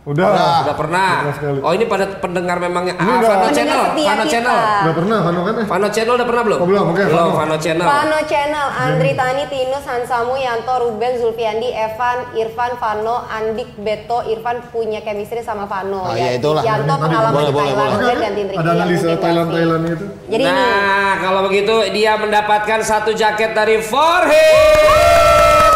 [0.07, 0.62] Udah.
[0.62, 1.11] Udah pernah.
[1.19, 1.59] Pernah sekali.
[1.61, 3.27] Oh ini pada pendengar memangnya ah, enggak.
[3.27, 4.25] Vano Pendengar Channel, kita.
[4.31, 4.57] Channel.
[4.57, 5.55] Udah pernah Vano kan?
[5.57, 5.66] eh?
[5.66, 6.59] Vano Channel udah pernah belum?
[6.59, 7.35] Oh, belum, oke, Belum, Vano.
[7.37, 7.87] Vano Channel.
[7.87, 14.62] Vano Channel, Andri Tani, Tinus, Hansamu, Yanto, Ruben, Zulfiandi, Evan, Irfan, Vano, Andik, Beto, Irfan
[14.71, 16.07] punya chemistry sama Vano.
[16.07, 16.62] Oh, iya, itulah.
[16.62, 18.16] Yanto pengalaman boleh, di boleh, Thailand, boleh.
[18.16, 19.90] Gantiin Ricky Ada yang analisa mungkin Thailand nggak Thailand fit.
[19.92, 20.07] itu.
[20.29, 25.75] Jadi ini, Nah, kalau begitu dia mendapatkan satu jaket dari Forhit.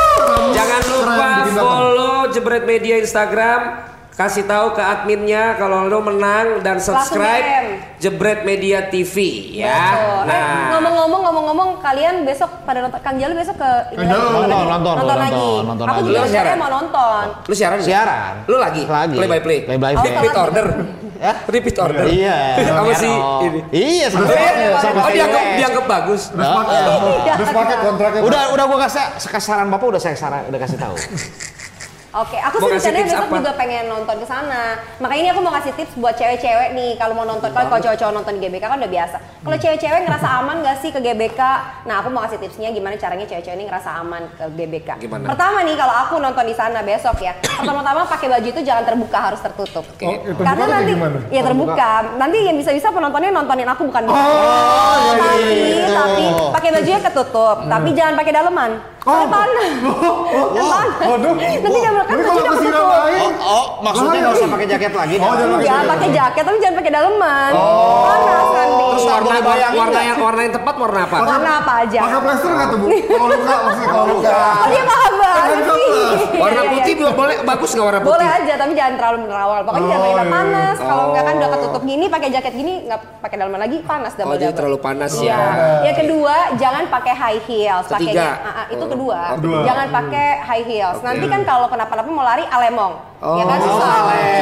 [0.50, 3.89] Jangan lupa follow Jebret Media Instagram.
[4.20, 7.80] Kasih tahu ke adminnya kalau lo menang dan subscribe.
[7.96, 9.16] Jebret Media TV
[9.54, 9.96] ya.
[9.96, 10.20] Betul.
[10.20, 14.28] Eh, Nah, ngomong-ngomong, ngomong-ngomong, kalian besok pada nonton Kang Jalu besok ke Kang Jalu lagi,
[14.30, 14.68] nonton, lagi.
[14.68, 15.32] nonton, nonton lagi.
[15.34, 16.08] nonton, nonton Aku lagi.
[16.10, 16.56] juga siaran?
[16.58, 17.24] mau nonton.
[17.48, 17.78] lu siaran?
[17.80, 18.32] Siaran.
[18.44, 18.82] Lu lagi?
[18.84, 19.16] Lagi.
[19.16, 19.58] Play by play.
[19.64, 20.12] Play by play.
[20.12, 20.66] Repeat order.
[21.20, 21.36] Ya?
[21.44, 22.04] Repeat order.
[22.08, 22.36] Iya.
[22.64, 23.44] Sama si Oh.
[23.44, 23.60] ini.
[23.70, 24.72] Iya, sama Oh, iya.
[24.80, 26.22] sama Oh, dianggap, dianggap bagus.
[26.32, 26.64] Udah.
[27.28, 28.20] Udah sepaket kontraknya.
[28.24, 29.04] Udah, udah gua kasih
[29.38, 30.96] saran Bapak udah saya saran, udah kasih tahu.
[32.10, 33.36] Oke, aku Mau sih rencananya besok apa?
[33.38, 34.74] juga pengen nonton ke sana.
[34.98, 38.10] Makanya ini aku mau kasih tips buat cewek-cewek nih kalau mau nonton kan kalau cowok-cowok
[38.18, 39.16] nonton di GBK kan udah biasa.
[39.46, 41.40] Kalau cewek-cewek ngerasa aman gak sih ke GBK?
[41.86, 44.88] Nah, aku mau kasih tipsnya gimana caranya cewek-cewek ini ngerasa aman ke GBK.
[45.06, 45.24] Gimana?
[45.30, 47.32] Pertama nih kalau aku nonton di sana besok ya.
[47.62, 49.86] Pertama-tama pakai baju itu jangan terbuka, harus tertutup.
[49.86, 51.18] Oh, itu Karena nanti gimana?
[51.30, 51.90] ya terbuka.
[52.18, 54.18] Nanti yang bisa-bisa penontonnya nontonin aku bukan dia.
[54.18, 54.26] iya,
[54.98, 55.88] iya, tapi iya, iya.
[55.94, 56.24] tapi
[56.58, 58.70] pakai bajunya ketutup, tapi jangan pakai daleman.
[59.00, 59.72] Panas.
[61.00, 61.32] Waduh.
[61.34, 62.44] Nanti jam makan kalau.
[63.40, 65.14] Oh, maksudnya nggak usah pakai jaket lagi.
[65.16, 65.88] Oh, jangan pakai jaket.
[65.88, 67.50] pakai jaket tapi jangan pakai daleman.
[68.04, 68.84] Panas nanti.
[68.90, 69.34] Terus warna
[69.72, 71.16] warna yang warna yang tepat warna apa?
[71.20, 72.00] warna apa aja?
[72.00, 72.86] Pakai plester nggak tuh bu?
[73.10, 74.30] Kalau luka maksudnya kalau luka.
[74.30, 75.64] Oh dia paham banget sih.
[75.64, 76.20] kelas.
[76.30, 77.00] Warna Iya, iya, putih iya.
[77.00, 78.10] juga boleh bagus nggak warna putih?
[78.12, 79.60] Boleh aja tapi jangan terlalu menerawal.
[79.64, 80.30] Pokoknya jangan pakai Oh, iya.
[80.30, 80.76] panas.
[80.78, 81.54] Kalau enggak kan udah Oh.
[81.56, 85.12] ketutup gini pakai jaket gini nggak pakai daleman lagi panas Oh double jadi terlalu panas
[85.16, 85.24] ya.
[85.24, 85.38] Iya.
[85.82, 87.86] Yang kedua, jangan pakai high heels.
[87.88, 87.98] Ketiga.
[87.98, 88.89] Pakainya, ah, ah, itu Oh.
[88.90, 89.20] Kedua.
[89.30, 89.58] Oh, kedua.
[89.62, 90.98] Jangan pakai high heels.
[91.00, 92.94] Nanti kan kalau kenapa-napa mau lari alemong.
[93.20, 93.92] Oh, ya kan susah.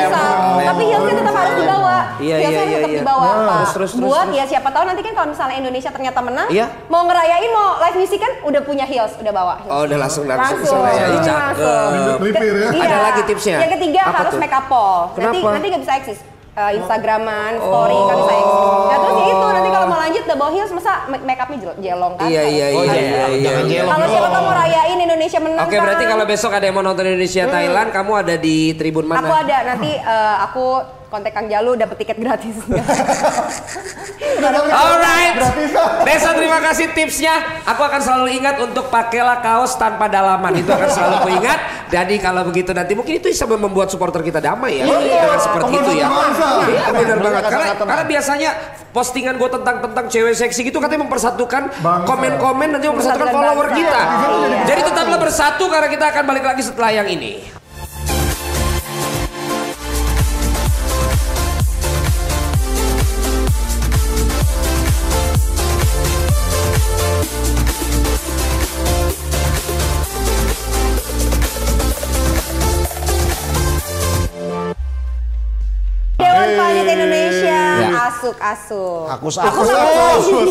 [0.06, 0.28] Susah.
[0.70, 1.96] Tapi heelsnya tetap harus dibawa.
[2.18, 2.98] Iya, heelsnya iya, iya, tetap iya.
[3.02, 3.26] dibawa.
[3.26, 3.58] Nah, Pak.
[3.58, 4.38] terus, terus, Buat terus.
[4.38, 6.66] ya siapa tahu nanti kan kalau misalnya Indonesia ternyata menang, Iya.
[6.86, 9.54] mau ngerayain mau live music kan udah punya heels, udah bawa.
[9.60, 9.72] heels.
[9.74, 11.06] Oh udah langsung langsung, langsung, ya.
[11.18, 11.34] Cakep.
[11.58, 12.18] langsung.
[12.22, 12.68] Repair ya.
[12.70, 12.82] Iya.
[12.86, 13.56] Ada lagi tipsnya?
[13.66, 14.40] Yang ketiga Apa harus tuh?
[14.40, 14.96] make up pol.
[15.18, 15.54] Nanti Kenapa?
[15.58, 16.18] nanti nggak bisa eksis.
[16.58, 18.66] Eh, Instagraman, story kan bisa eksis.
[18.82, 22.14] Nah terus ya itu nanti kalau mau lanjut double heels masa make upnya jel- jelong
[22.14, 22.26] kan?
[22.26, 23.24] Iya iya Oh, iya iya, iya.
[23.28, 23.42] iya.
[23.44, 23.88] jangan jelong.
[23.88, 26.10] Kalau siapa tahu mau rayain Indonesia menang Oke berarti kan?
[26.10, 29.22] kalau besok ada yang mau nonton Indonesia Thailand, kamu ada di tribun mana?
[29.22, 30.66] Aku ada nanti eh, aku
[31.08, 32.52] kontak Kang Jalu dapat tiket gratis.
[34.68, 35.34] Alright.
[36.04, 37.64] Desa terima kasih tipsnya.
[37.64, 40.60] Aku akan selalu ingat untuk pakailah kaos tanpa dalaman.
[40.60, 41.58] Itu akan selalu aku ingat.
[41.88, 44.86] Jadi kalau begitu nanti mungkin itu bisa membuat supporter kita damai ya.
[44.86, 46.06] Dengan seperti itu ya.
[46.12, 46.46] Bangsa.
[46.68, 47.42] Iya benar banget.
[47.48, 48.50] Karena, karena biasanya
[48.92, 51.62] postingan gue tentang tentang cewek seksi gitu katanya mempersatukan
[52.04, 54.00] komen-komen nanti mempersatukan Mempersatukan follower kita.
[54.04, 54.60] Iya.
[54.68, 57.57] Jadi tetaplah bersatu karena kita akan balik lagi setelah yang ini.
[78.18, 79.06] Asuk asuk.
[79.08, 79.88] Aku Aku aku sama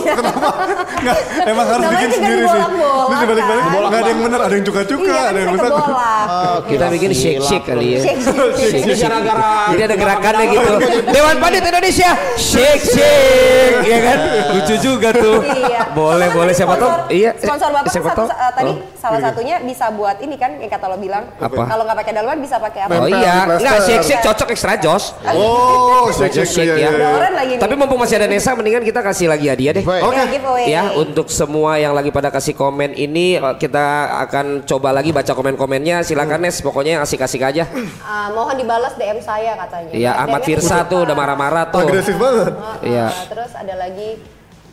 [0.08, 0.50] Kenapa?
[0.98, 2.48] Nggak, emang harus Namanya bikin juga sendiri sih.
[2.48, 3.72] dibolak-bolak, Ini dibalik-balik, kan?
[3.78, 5.72] nggak ada yang benar, ada yang cuka-cuka, Iya, ada kan yang rusak.
[5.74, 6.60] kebolak.
[6.68, 8.00] Kita bikin shake shake kali ya.
[8.00, 8.80] Shake, shake, shake.
[8.80, 10.72] Ini gara-gara Jadi ada gerakannya gitu.
[11.10, 14.18] Dewan Pandit Indonesia, shake shake, ya kan?
[14.54, 15.40] Lucu juga tuh.
[15.44, 15.82] Iya.
[15.92, 16.90] Boleh, Sama boleh tadi siapa tahu.
[16.90, 18.28] sponsor- Iya, Sponsor Bapak siapa satu, tahu.
[18.30, 18.78] eh, tadi Oh.
[18.98, 21.24] salah satunya bisa buat ini kan yang kata lo bilang.
[21.38, 21.64] Apa?
[21.66, 22.92] Kalau nggak pakai daleman bisa pakai apa?
[22.94, 23.60] Oh Nempel iya, plaster.
[23.60, 25.04] enggak shake shake cocok extra jos.
[25.28, 26.90] Oh, shake shake shake ya.
[26.90, 27.54] Udah orang lagi.
[27.58, 29.84] Tapi mumpung masih ada Nesa, mendingan kita kasih lagi hadiah deh.
[29.84, 30.14] Oke.
[30.14, 30.66] Ya, giveaway.
[30.70, 33.86] Ya, untuk semua yang lagi pada kasih komen ini eh, kita
[34.30, 36.06] akan coba lagi baca komen-komennya.
[36.06, 37.66] Silakan Nes, pokoknya yang asik-asik aja.
[38.00, 39.92] Ah, mohon dibalas DM saya katanya.
[39.92, 41.84] Iya, Ahmad Firsa tuh udah marah-marah tuh.
[41.84, 42.54] Agresif banget.
[42.56, 43.08] Ah, Iya.
[43.10, 44.10] ah, Terus ada lagi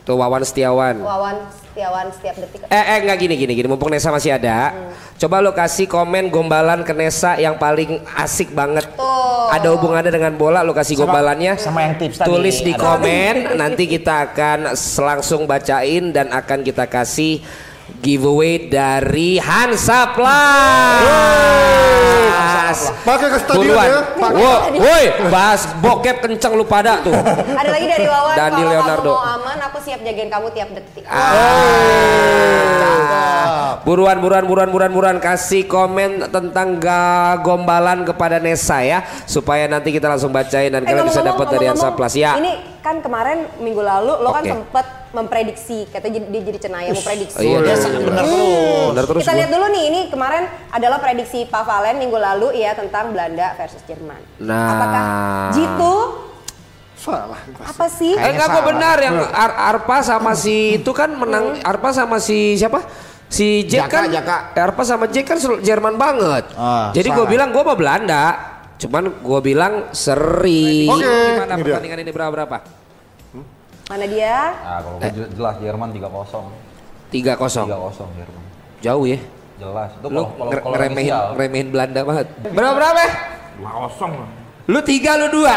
[0.05, 1.01] Tuh Wawan Setiawan.
[1.01, 2.61] Wawan Setiawan setiap detik.
[2.69, 4.71] Eh, eh enggak gini gini gini mumpung Nesa masih ada.
[5.17, 8.85] Coba lo kasih komen gombalan ke Nesa yang paling asik banget.
[8.93, 9.49] Tuh.
[9.49, 11.57] Ada hubungannya dengan bola lo kasih gombalannya.
[11.57, 12.29] sama yang tips tadi.
[12.29, 12.85] Tulis di Ada.
[12.85, 17.41] komen nanti kita akan langsung bacain dan akan kita kasih
[17.95, 20.25] giveaway dari Hansaplas.
[23.01, 23.87] Pakai ke stadion Buruan.
[23.87, 23.99] ya.
[24.35, 27.13] Wo- Woi, bahas bokep kenceng lu pada tuh.
[27.13, 28.33] Ada lagi dari Wawan.
[28.35, 29.07] Dandi kalau Leonardo.
[29.07, 31.03] kamu mau aman, aku siap jagain kamu tiap detik.
[31.05, 31.23] Ah.
[33.83, 39.89] Buruan, buruan, buruan, buruan, buruan kasih komen tentang ga gombalan kepada Nesa ya, supaya nanti
[39.89, 42.37] kita langsung bacain dan Eh, kalian bisa dapat dari Hansa Plus ya.
[42.37, 44.51] Ini kan kemarin minggu lalu lo kan Oke.
[44.53, 47.39] sempet memprediksi, katanya dia jadi cenaya mau prediksi.
[47.41, 47.99] Iya, Dia iya.
[47.99, 48.87] benar terus.
[48.91, 49.39] Benar terus Kita gua.
[49.39, 53.81] lihat dulu nih, ini kemarin adalah prediksi Pak Valen minggu lalu ya tentang Belanda versus
[53.83, 54.21] Jerman.
[54.37, 54.69] Nah.
[54.69, 55.05] Apakah
[55.51, 55.95] Jitu
[56.95, 57.37] Salah.
[57.61, 58.11] apa sih?
[58.11, 62.55] Eh enggak kok benar yang Ar- Arpa sama si itu kan menang Arpa sama si
[62.55, 62.81] siapa?
[63.27, 64.35] Si Jack Jaka, kan Jaka.
[64.53, 66.45] Eh, Arpa sama Jack kan Jerman banget.
[66.53, 68.23] Ah, Jadi gue bilang gue mah Belanda.
[68.75, 70.85] Cuman gue bilang seri.
[70.85, 71.65] Oke, Gimana ini dia.
[71.71, 72.57] pertandingan ini berapa berapa?
[73.85, 74.37] Mana dia?
[74.55, 76.43] Nah, kalau gue je- jelas Jerman 3-0.
[77.07, 77.65] 3-0.
[77.65, 78.43] 3-0 Jerman.
[78.81, 79.19] Jauh ya.
[79.55, 79.89] Jelas.
[79.93, 81.25] Itu Lu kalau kalau nge- kalau ngeremehin, inisial.
[81.31, 82.25] ngeremehin Belanda banget.
[82.47, 83.03] Berapa berapa?
[83.55, 84.29] 2-0 lah.
[84.65, 85.55] Lu tiga lu dua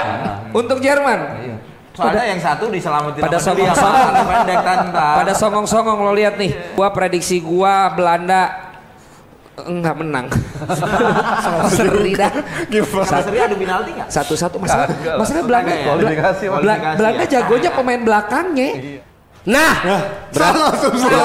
[0.52, 1.18] untuk Jerman.
[1.40, 1.56] Iya.
[1.98, 4.14] Soalnya yang satu diselamatin Pada sama dia, songong-songong.
[4.14, 5.08] yang pendek tanta.
[5.18, 6.50] Pada songong-songong lo lihat nih.
[6.78, 8.70] Gua prediksi gua Belanda
[9.66, 10.26] enggak menang.
[11.74, 12.30] Seri dah.
[13.02, 14.06] Sama seri adu penalti nggak?
[14.06, 14.86] Satu-satu masalah.
[14.86, 15.20] Enggak lah.
[15.26, 15.74] Masalah Belanda.
[15.74, 16.94] Enggak ya?
[16.94, 17.30] Belanda ya.
[17.34, 18.70] jagonya pemain belakangnya.
[19.46, 19.72] Nah,
[20.28, 20.58] berarti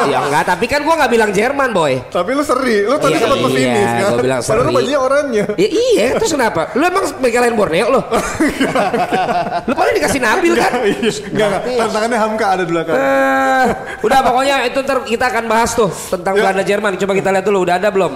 [0.07, 2.07] ya enggak, tapi kan gua nggak bilang Jerman, boy.
[2.07, 3.99] Tapi lu seri, lu tadi Iya, sempat iya, pesimis kan?
[3.99, 4.75] gua bilang Padahal seri.
[4.75, 5.43] bajunya oranye.
[5.57, 6.61] Ya iya, terus kenapa?
[6.73, 8.01] Lu emang belain Borneo lo?
[9.67, 10.71] lu paling dikasih Nabil kan?
[10.83, 11.61] Iya, enggak enggak.
[11.83, 12.95] Tantangannya Hamka ada di belakang.
[12.95, 13.65] Eh,
[14.03, 16.41] udah pokoknya itu ntar kita akan bahas tuh tentang Ya.
[16.47, 16.91] Belanda Jerman.
[16.95, 18.13] Coba kita lihat dulu udah ada belum?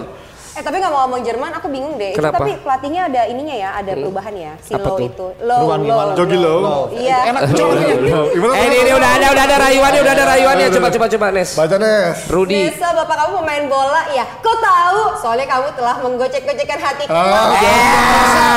[0.57, 2.17] Eh tapi nggak mau ngomong Jerman, aku bingung deh.
[2.17, 4.53] Itu tapi pelatihnya ada ininya ya, ada perubahan ya.
[4.57, 5.05] Si Apa Low tuh?
[5.05, 5.27] itu.
[5.45, 6.11] Low, Perubahan low, gimana?
[6.17, 6.59] Jogi Low.
[6.89, 7.19] Iya.
[7.29, 7.73] Enak coba.
[7.77, 8.53] Gimana?
[8.57, 10.67] Eh ini, ini udah ada udah ada rayuannya udah ada rayuannya.
[10.73, 11.49] Coba coba coba Nes.
[11.53, 12.17] Baca Nes.
[12.25, 12.57] Rudy.
[12.57, 14.25] Nesa, bapak kamu pemain bola, ya.
[14.41, 15.01] Kok tahu?
[15.21, 17.13] Soalnya kamu telah menggocek-gocekkan hatiku.
[17.13, 17.53] Ah.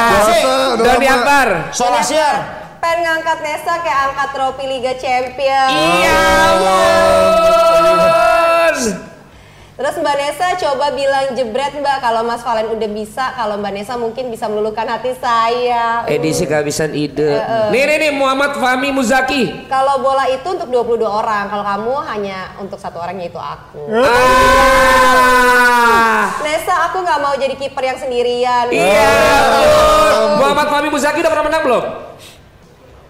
[0.09, 0.33] Biasa,
[0.81, 1.05] udah Doni.
[1.05, 1.49] Akbar.
[1.77, 2.35] Solasiar.
[2.81, 5.69] Pengen ngangkat Nesa kayak angkat trofi Liga Champion.
[5.69, 6.21] Iya.
[9.81, 13.97] Terus Mbak Nesa coba bilang jebret Mbak kalau Mas Valen udah bisa, kalau Mbak Nesa
[13.97, 16.05] mungkin bisa meluluhkan hati saya.
[16.05, 17.41] Edisi kehabisan ide.
[17.73, 19.73] Nih nih nih Muhammad Fahmi Muzaki.
[19.73, 23.81] Kalau bola itu untuk 22 orang, kalau kamu hanya untuk satu orang yaitu aku.
[24.05, 24.05] Ah.
[26.45, 28.69] Nesa, aku nggak mau jadi kiper yang sendirian.
[28.69, 29.17] Iya.
[29.49, 30.45] ampun.
[30.45, 31.85] Muhammad Fahmi Muzaki udah pernah menang belum?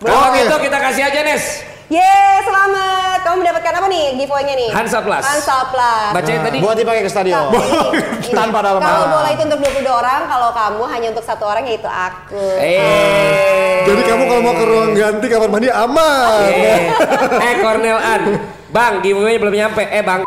[0.06, 1.69] Kalau gitu kita kasih aja Nes.
[1.90, 3.18] Yeay, selamat.
[3.26, 4.70] Kamu mendapatkan apa nih giveaway-nya nih?
[4.70, 5.26] Hansa Plus.
[5.26, 6.10] Hansa Plus.
[6.14, 6.58] Bacain tadi.
[6.62, 7.50] Buat dipakai ke stadion.
[7.50, 8.30] Ini.
[8.30, 11.90] Tanpa dalam Kalau bola itu untuk 22 orang, kalau kamu hanya untuk satu orang yaitu
[11.90, 12.46] aku.
[12.62, 13.82] Eh.
[13.90, 16.46] Jadi kamu kalau mau ke ruang ganti kamar mandi aman.
[16.46, 16.94] Eh,
[17.42, 18.22] eh Cornel An,
[18.70, 19.82] Bang, giveaway belum nyampe.
[19.82, 20.22] Eh Bang,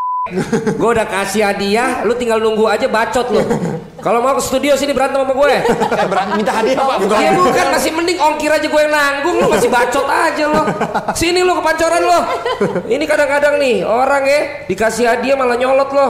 [0.79, 3.43] gue udah kasih hadiah, lu tinggal nunggu aja bacot lu.
[3.99, 5.51] Kalau mau ke studio sini berantem sama gue.
[5.51, 6.97] Eh, berani minta hadiah Pak.
[7.19, 10.63] Ya bukan masih mending ongkir aja gue yang nanggung lu masih bacot aja lo.
[11.15, 12.19] Sini lu kepancoran lo.
[12.87, 16.07] Ini kadang-kadang nih orang ya dikasih hadiah malah nyolot lo.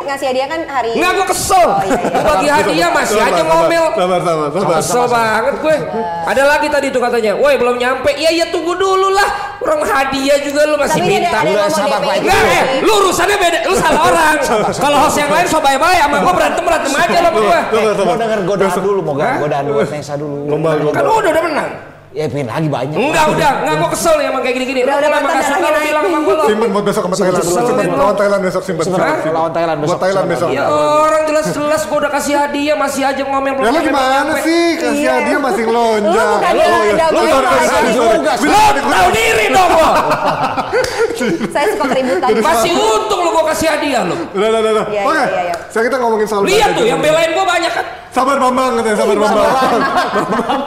[0.00, 1.60] Ngasih hadiah kan hari Enggak gue kesel.
[1.60, 2.24] Oh, iya, iya.
[2.24, 3.84] Bagi hadiah masih Sabar, aja sabar, ngomel.
[3.92, 4.76] Sabar, sabar, sabar.
[4.80, 5.76] Kesel banget gue.
[6.24, 8.10] Ada lagi tadi tuh katanya, woi belum nyampe.
[8.16, 9.28] Iya iya tunggu dulu lah.
[9.60, 11.28] Orang hadiah juga lu masih Tapi minta.
[11.28, 12.08] ada, ada yang Udah, ngomong sabar, DPI.
[12.08, 12.16] Pak.
[12.16, 14.36] Enggak, eh, lu urusannya beda, lu salah orang.
[14.72, 17.62] Kalau host yang lain so bye-bye sama gua berantem berantem aja lo sama sabar.
[18.08, 19.36] Mau denger godaan dulu, mau Hah?
[19.36, 20.36] godaan buat Nesa dulu.
[20.48, 20.96] Lomba, lomba.
[20.96, 21.70] Kan lu udah udah menang.
[22.10, 22.98] Ya pengen lagi banyak.
[22.98, 24.82] Enggak udah, enggak gua kesel ya emang kayak gini-gini.
[24.82, 26.34] Udah, Lu udah, kalau emang mantan gak suka lu bilang sama gua.
[26.42, 27.44] Simpen buat besok sama Thailand.
[27.46, 27.86] Simpen.
[27.94, 28.82] Lawan Thailand besok simpen.
[28.82, 28.98] Simpen.
[29.14, 29.30] Simpen.
[29.30, 29.90] Lawan Thailand besok.
[29.94, 30.48] Buat Thailand besok.
[30.50, 34.64] Ya orang jelas-jelas gua udah kasih hadiah masih aja ngomel Ya lu gimana sih?
[34.74, 35.12] Kasih Iya.
[35.22, 36.26] hadiah masih Lu Oh, iya.
[36.42, 38.32] ada Lu baru lagi kasih juga.
[38.42, 38.58] Lu
[38.90, 39.88] tahu diri dong lo.
[41.54, 42.28] Saya suka keributan.
[42.42, 44.18] Masih untung lu gua kasih hadiah lu.
[44.34, 44.84] Udah, udah, udah.
[44.90, 45.54] Iya, Oke, iya, iya, iya.
[45.70, 47.84] sekarang kita ngomongin soal Lihat tuh yang belain gua banyak kan.
[48.10, 49.46] Sabar Bambang katanya, sabar Bambang.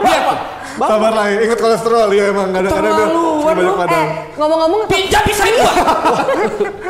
[0.08, 0.38] Lihat tuh.
[0.74, 3.94] Sabar lah, ingat kolesterol ya emang kadang-kadang dia Terlaluan banyak lu.
[3.94, 4.08] Eh,
[4.40, 5.74] ngomong-ngomong Pinjam pisahin gua.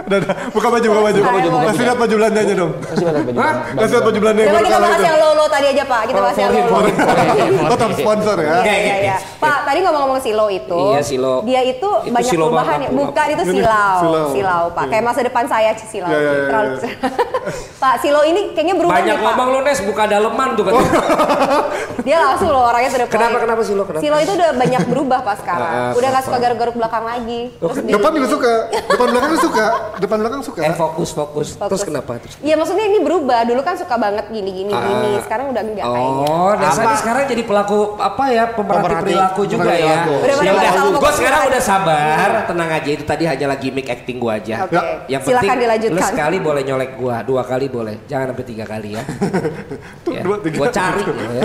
[0.03, 1.19] Udah, udah, buka baju, buka baju.
[1.23, 2.71] Buka baju, buka Kasih lihat baju Belandanya dong.
[2.83, 3.37] Kasih banget baju.
[3.39, 3.53] Hah?
[3.73, 6.37] Kasih lihat baju Belanda yang Coba kita bahas yang Lolo tadi aja Pak, kita bahas
[6.37, 6.79] yang Lolo.
[7.83, 8.53] Top sponsor ya.
[8.63, 9.15] Iya, iya.
[9.39, 10.79] Pak, tadi ngomong-ngomong Silo itu.
[10.93, 11.35] Iya, Silo.
[11.43, 12.89] Dia itu, banyak perubahan ya.
[12.91, 13.99] Bukan, itu silau.
[14.31, 14.63] silau.
[14.75, 14.85] Pak.
[14.91, 16.09] Kayak masa depan saya Silau.
[16.11, 16.89] Iya, iya, iya, Terlalu- iya.
[17.83, 19.33] Pak, Silo ini kayaknya berubah Banyak nih, Pak.
[19.35, 20.91] ngomong lu Nes, buka daleman tuh katanya.
[22.03, 23.09] Dia langsung loh orangnya point.
[23.11, 23.83] Kenapa, kenapa Silo?
[23.83, 24.01] Kenapa?
[24.01, 25.61] Silo itu udah banyak berubah Pak sekarang.
[25.73, 27.41] Ah, udah nggak suka garuk-garuk belakang lagi.
[27.55, 28.53] Terus Depan juga suka,
[28.85, 29.65] depan belakang juga suka,
[29.97, 30.59] depan belakang suka.
[30.61, 31.47] Eh fokus, fokus.
[31.51, 31.69] Fokus.
[31.71, 32.11] Terus kenapa?
[32.19, 33.41] Terus Iya maksudnya ini berubah.
[33.43, 35.09] Dulu kan suka banget gini-gini gini.
[35.19, 36.27] Sekarang udah enggak kayaknya.
[36.29, 39.03] Oh, Desa ini sekarang jadi pelaku apa ya pemerhati Pemerhati.
[39.03, 39.87] perilaku juga Pemerhati ya.
[39.89, 40.13] perilaku.
[40.13, 44.37] Udah Ya udah, gue sekarang udah sabar, tenang aja itu tadi hanyalah gimmick acting gua
[44.37, 44.55] aja.
[44.63, 44.75] Oke.
[45.07, 45.95] Yang Silakan penting dilanjutkan.
[45.95, 49.03] lu sekali boleh nyolek gua, dua kali boleh, jangan sampai tiga kali ya.
[50.15, 50.21] ya.
[50.21, 50.57] dua, tiga.
[50.59, 51.43] Gua cari ya.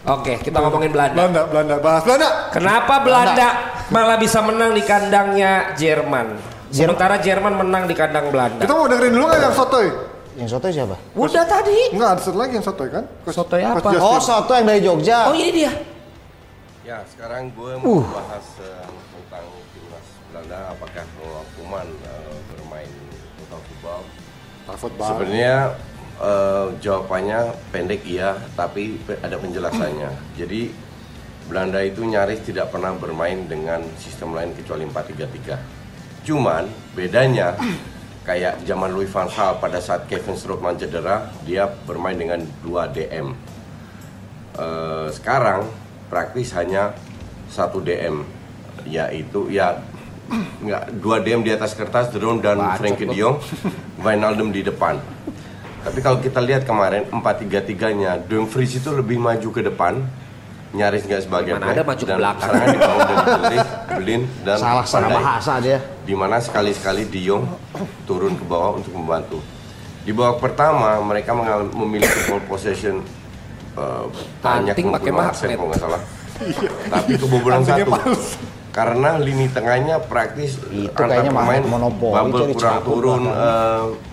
[0.00, 1.12] Oke, kita ngomongin Belanda.
[1.14, 2.28] Belanda, Belanda, bahas Belanda.
[2.48, 3.48] Kenapa Belanda
[3.88, 6.40] malah bisa menang di kandangnya Jerman?
[6.70, 8.62] Sementara Jerman menang di kandang Belanda.
[8.62, 9.86] Kita mau dengerin dulu nggak yang sotoy?
[10.38, 10.96] Yang soto siapa?
[11.12, 11.92] Udah tadi.
[11.92, 13.04] Enggak, ada satu lagi yang sotoy kan?
[13.20, 13.88] Coach- Sotoy apa?
[13.98, 15.28] Oh, soto yang dari Jogja.
[15.28, 15.72] Oh ini dia.
[16.80, 22.90] Ya, sekarang gue mau bahas eh, tentang timnas Belanda apakah Ronald Koeman eh, bermain
[23.36, 24.02] total football.
[25.12, 25.54] Sebenarnya
[26.20, 30.10] eh, jawabannya pendek iya, tapi ada penjelasannya.
[30.36, 30.70] Jadi
[31.50, 35.58] Belanda itu nyaris tidak pernah bermain dengan sistem lain kecuali 4-3-3.
[36.22, 37.58] Cuman bedanya
[38.28, 43.34] kayak zaman Louis van Gaal pada saat Kevin Strootman cedera, dia bermain dengan 2 DM.
[44.60, 45.66] Eh, sekarang
[46.06, 46.94] praktis hanya
[47.50, 48.22] satu DM
[48.86, 49.82] yaitu ya
[50.62, 53.42] nggak dua DM di atas kertas Drone dan Frankie De Jong
[54.04, 54.96] Wijnaldum di depan
[55.80, 60.04] tapi kalau kita lihat kemarin 4-3-3 nya Dumfries itu lebih maju ke depan
[60.70, 62.46] nyaris nggak sebagai Mana ada maju ke dan belakang.
[62.46, 65.78] serangan dibangun dari Belin, Belin dan Salah salah bahasa dia.
[66.00, 67.44] di mana sekali-sekali Jong
[68.04, 69.42] turun ke bawah untuk membantu.
[70.00, 71.34] Di babak pertama mereka
[71.74, 73.02] memiliki ball possession
[73.74, 74.04] eh,
[74.38, 75.56] banyak Anting pakai 60 persen magnet.
[75.56, 76.02] kalau nggak salah.
[76.88, 77.90] Tapi kebobolan satu.
[78.70, 83.22] Karena lini tengahnya praktis Itu antar kayaknya pemain monopoli, Bubble kurang turun.
[83.26, 84.09] bahkan.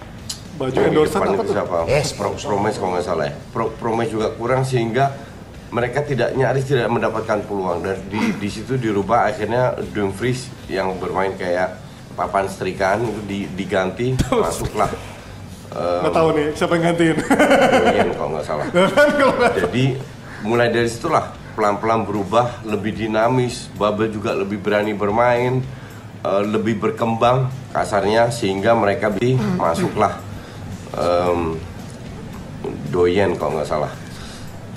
[0.57, 1.53] Baju depan apa itu tuh?
[1.53, 1.77] siapa?
[1.85, 3.35] Yes, Pro, Promes kalau nggak salah ya.
[3.53, 5.13] Pro, Promes juga kurang sehingga
[5.69, 11.35] mereka tidak nyaris tidak mendapatkan peluang dan di di situ dirubah akhirnya Dumfries yang bermain
[11.35, 11.75] kayak
[12.15, 14.89] papan setrikaan itu di, diganti masuklah
[15.75, 17.17] eh, Nggak tahu nih siapa yang gantiin.
[18.17, 18.65] Kalau nggak salah.
[19.53, 19.85] Jadi
[20.41, 25.61] mulai dari situlah pelan-pelan berubah, lebih dinamis, Babel juga lebih berani bermain,
[26.25, 30.26] eh, lebih berkembang kasarnya sehingga mereka bi masuklah
[30.95, 31.59] em,
[32.91, 33.91] Doyen kalau nggak salah.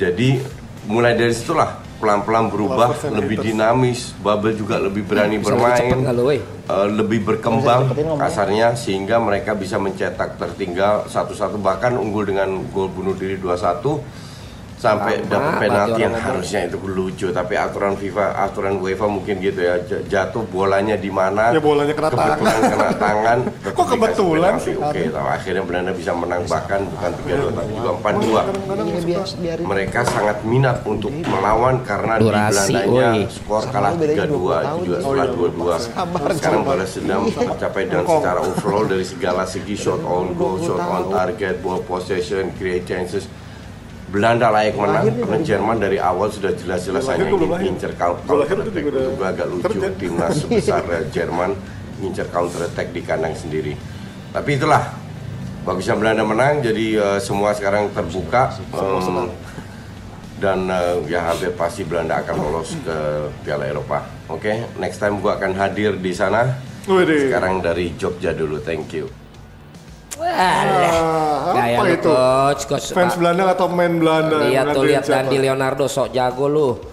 [0.01, 0.41] Jadi
[0.89, 3.47] mulai dari situlah pelan-pelan berubah, lebih haters.
[3.53, 7.81] dinamis, Babel juga lebih berani Bisa lebih cepet bermain eh, lebih berkembang
[8.17, 14.30] kasarnya sehingga mereka bisa mencetak tertinggal satu-satu bahkan unggul dengan gol bunuh diri 2-1
[14.81, 19.77] sampai dapat penalti yang harusnya itu lucu tapi aturan FIFA aturan UEFA mungkin gitu ya
[20.03, 22.33] jatuh bolanya di mana Ya, bolanya kena tangan.
[22.33, 23.39] kebetulan kena tangan
[23.77, 24.75] Kok kebetulan sih?
[24.75, 28.25] oke tahu akhirnya Belanda bisa menang bahkan bukan 3-2 tapi juga 4-2
[28.81, 29.65] Iya, biar, biarin.
[29.69, 34.81] mereka sangat minat untuk melawan karena di Belandanya skor kalah lu bedanya 3-2 20 tahun.
[34.81, 35.37] itu juga Oh, setelah iya.
[35.37, 36.71] 2-2 Sabar, sekarang sabar.
[36.73, 41.61] balas dendam tercapai dan secara overall dari segala segi shot on goal, shot on target,
[41.61, 43.29] ball possession, create chances
[44.11, 45.07] Belanda layak menang.
[45.07, 49.79] Karena Jerman dari awal sudah jelas-jelas hanya ingin ngincer counter itu attack itu agak lucu.
[49.97, 50.83] timnas sebesar
[51.15, 51.55] Jerman
[52.03, 53.79] ngincer counter attack di kandang sendiri.
[54.35, 54.99] Tapi itulah
[55.63, 59.31] bagusnya Belanda menang jadi eh, semua sekarang terbuka em,
[60.43, 62.97] dan eh, ya hampir pasti Belanda akan lolos ke
[63.47, 64.11] Piala Eropa.
[64.27, 66.59] Oke, next time gua akan hadir di sana.
[67.31, 69.20] Sekarang dari Jogja dulu, thank you.
[70.21, 72.11] Ah, Gaya apa itu?
[72.13, 72.87] coach, coach.
[72.93, 74.45] Fans Belanda atau main Belanda?
[74.45, 75.03] Lihat tuh lihat?
[75.09, 76.90] Dandi Leonardo sok jago lu.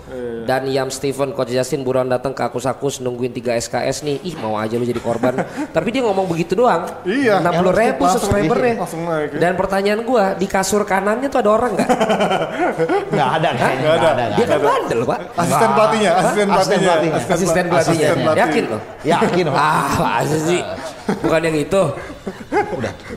[0.47, 0.63] Iya.
[0.63, 4.23] Dan Yam Steven Coach Justin buruan datang ke akus-akus nungguin 3 SKS nih.
[4.23, 5.43] Ih mau aja lu jadi korban.
[5.75, 6.87] Tapi dia ngomong begitu doang.
[7.03, 7.43] Iya.
[7.43, 8.73] 60 ribu subscribernya.
[8.79, 9.39] langsung naik ya.
[9.43, 11.89] Dan pertanyaan gua di kasur kanannya tuh ada orang nggak?
[13.11, 14.23] Nggak ada, Nggak nggak ada.
[14.37, 14.55] Dia ada.
[14.55, 15.19] kan bandel pak.
[15.35, 17.17] Asisten pelatihnya, asisten Asisten pelatihnya.
[17.17, 17.77] Asisten pelatihnya.
[17.83, 18.39] Asisten pelatih.
[18.39, 18.79] Yakin lo?
[19.03, 19.45] Yakin.
[19.51, 20.61] Ah masa sih?
[21.23, 21.81] Bukan yang itu.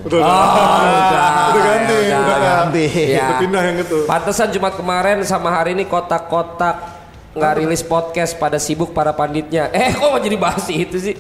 [0.07, 0.21] Betul.
[0.23, 1.51] Oh, udah.
[1.51, 2.85] Udah ganti, Ya udah ganti.
[3.11, 3.27] Ya.
[3.27, 3.99] Udah pindah yang itu.
[4.07, 7.00] Pantesan Jumat kemarin sama hari ini kotak-kotak
[7.31, 9.71] nggak rilis podcast pada sibuk para panditnya.
[9.81, 11.15] Eh kok jadi bahas itu sih?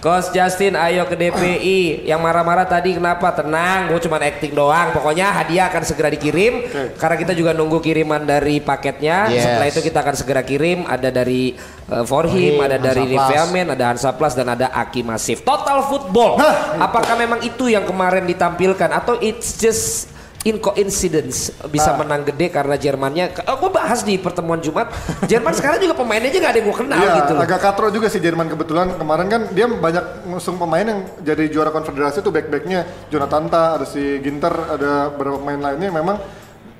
[0.00, 2.08] Coach Justin, ayo ke DPI.
[2.08, 3.36] Yang marah-marah tadi kenapa?
[3.36, 4.96] Tenang, gue cuma acting doang.
[4.96, 6.64] Pokoknya hadiah akan segera dikirim.
[6.96, 9.28] Karena kita juga nunggu kiriman dari paketnya.
[9.28, 9.44] Yes.
[9.44, 10.88] Setelah itu kita akan segera kirim.
[10.88, 11.52] Ada dari
[11.92, 13.28] uh, Forhim, Forhim, ada dari Hansa Plus.
[13.28, 15.44] Nivea Men, ada Hansa Plus dan ada Aki Masif.
[15.44, 16.40] Total football.
[16.80, 20.08] Apakah memang itu yang kemarin ditampilkan atau it's just
[20.40, 22.00] in coincidence bisa Ah.
[22.00, 24.88] menang gede karena Jermannya oh, gue bahas di pertemuan Jumat
[25.28, 27.86] Jerman sekarang juga pemainnya aja gak ada yang gue kenal Iya, gitu loh agak katro
[27.92, 32.32] juga sih Jerman kebetulan kemarin kan dia banyak ngusung pemain yang jadi juara konfederasi tuh
[32.32, 36.16] back-backnya Jonathan Ta, ada si Ginter, ada beberapa pemain lainnya memang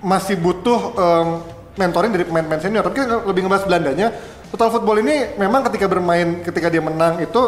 [0.00, 1.28] masih butuh em,
[1.76, 2.84] mentoring dari pemain-pemain senior.
[2.84, 4.08] Tapi kita lebih ngebahas Belandanya.
[4.50, 7.38] Total football ini memang ketika bermain, ketika dia menang itu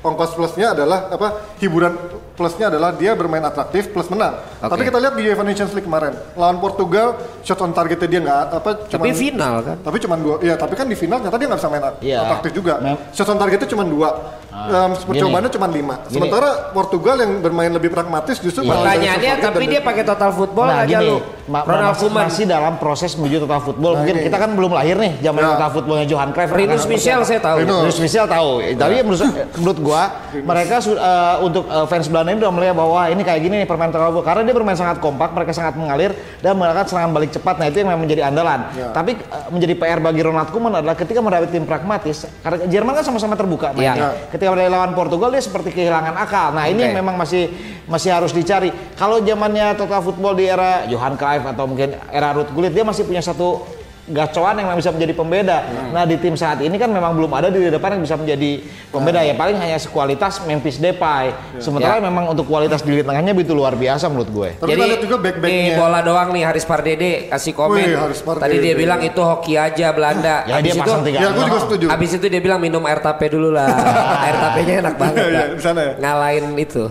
[0.00, 1.96] ongkos plusnya adalah apa hiburan
[2.34, 4.34] plusnya adalah dia bermain atraktif plus menang.
[4.58, 4.66] Oke.
[4.68, 8.38] Tapi kita lihat di UEFA Nations League kemarin lawan Portugal shot on targetnya dia nggak
[8.52, 11.46] apa tapi cuman- final kan tapi cuma dua, iya tapi kan di final ternyata dia
[11.46, 12.18] nggak bisa main Iya.
[12.20, 12.74] atraktif juga.
[12.80, 14.08] Mem- Shot on targetnya cuma dua,
[14.54, 15.02] Em, gini.
[15.04, 15.94] percobaannya cuma lima.
[16.00, 16.14] Gini.
[16.14, 20.80] Sementara Portugal yang bermain lebih pragmatis justru dari pertanyaannya tapi dia pakai total football Nah,
[20.80, 22.30] aja gini, lu ma- Ronald Koeman.
[22.30, 23.92] masih dalam proses menuju total football.
[23.98, 24.24] Mungkin ini.
[24.24, 25.48] kita kan belum lahir nih zaman Ya.
[25.52, 26.50] total footballnya Johan Cruyff.
[26.50, 27.56] Rinus Michel seperti saya tahu.
[27.60, 27.96] Rinus.
[27.98, 28.50] Michel tahu.
[28.74, 33.22] Tapi menurut, menurut gua mereka eh, untuk eh, fans Belanda ini udah melihat bahwa ini
[33.22, 36.54] kayak gini nih permainan total football karena dia bermain sangat kompak, mereka sangat mengalir dan
[36.54, 37.58] melakukan serangan balik cepat.
[37.58, 38.60] Nah, itu yang memang menjadi andalan.
[38.92, 43.02] Tapi eh, menjadi PR bagi Ronald Koeman adalah ketika menghadapi tim pragmatis karena Jerman kan
[43.02, 43.94] sama-sama terbuka mainnya.
[43.94, 44.08] Ya.
[44.28, 46.52] Ketika dia lawan Portugal dia seperti kehilangan akal.
[46.52, 46.84] Nah, ini Oke.
[46.92, 47.48] yang memang masih
[47.88, 48.68] masih harus dicari.
[49.00, 53.08] Kalau zamannya total football di era Johan Cruyff atau mungkin era Ruud Gullit dia masih
[53.08, 53.64] punya satu
[54.04, 55.58] gacoan yang bisa menjadi pembeda.
[55.90, 59.20] Nah di tim saat ini kan memang belum ada di depan yang bisa menjadi pembeda
[59.20, 61.32] ya paling hanya sekualitas Memphis Depay.
[61.56, 62.04] Sementara Ya.
[62.04, 64.48] memang untuk kualitas di lini tengahnya itu luar biasa menurut gue.
[64.56, 65.74] Tapi kita lihat juga nih back-backnya.
[65.76, 67.80] bola doang nih Haris Pardede kasih komen.
[67.80, 68.44] Wih, Haris Pardede.
[68.44, 70.44] Tadi dia bilang itu hoki aja Belanda.
[70.44, 71.18] Ya dia Habis itu pasang tiga.
[71.18, 71.84] Ya, gue juga setuju.
[71.88, 73.72] Habis itu dia bilang minum air tape dulu lah.
[74.28, 75.16] air tapenya enak banget.
[75.16, 75.46] Iya, Pak.
[75.48, 75.92] di sana ya?
[75.96, 76.84] Ngalahin itu.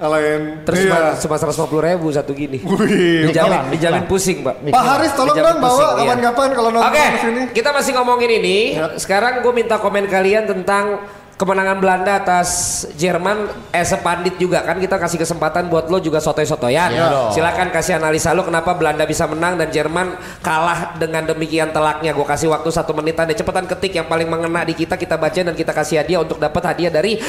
[0.00, 0.64] Alain.
[0.64, 1.12] Terus iya.
[1.20, 2.64] cuma seratus ribu satu gini.
[2.64, 3.28] Wih.
[3.28, 4.56] Dijamin, Mikiran, dijamin pusing pak.
[4.72, 6.16] Pak Haris tolong dong bawa iya.
[6.16, 7.40] kapan-kapan kalau nonton Oke, di sini.
[7.52, 8.58] kita masih ngomongin ini.
[8.96, 11.04] Sekarang gue minta komen kalian tentang
[11.36, 12.48] kemenangan Belanda atas
[12.96, 13.52] Jerman.
[13.76, 16.96] Eh sepandit juga kan kita kasih kesempatan buat lo juga sotoy-sotoyan.
[16.96, 17.32] Iya dong.
[17.36, 22.16] Silakan kasih analisa lo kenapa Belanda bisa menang dan Jerman kalah dengan demikian telaknya.
[22.16, 23.36] Gue kasih waktu satu menitan deh.
[23.36, 26.72] Cepetan ketik yang paling mengena di kita kita baca dan kita kasih hadiah untuk dapat
[26.72, 27.20] hadiah dari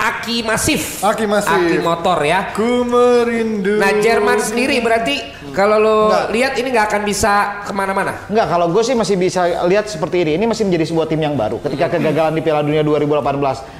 [0.00, 1.04] Aki Masif.
[1.04, 1.52] Aki Masif.
[1.52, 2.48] Aki motor ya.
[2.50, 3.76] Ku merindu.
[3.76, 5.20] Nah Jerman sendiri berarti
[5.50, 5.98] kalau lo
[6.28, 8.16] lihat ini nggak akan bisa ke mana-mana.
[8.26, 10.40] Enggak, kalau gue sih masih bisa lihat seperti ini.
[10.40, 11.60] Ini masih menjadi sebuah tim yang baru.
[11.60, 13.20] Ketika kegagalan di Piala Dunia 2018,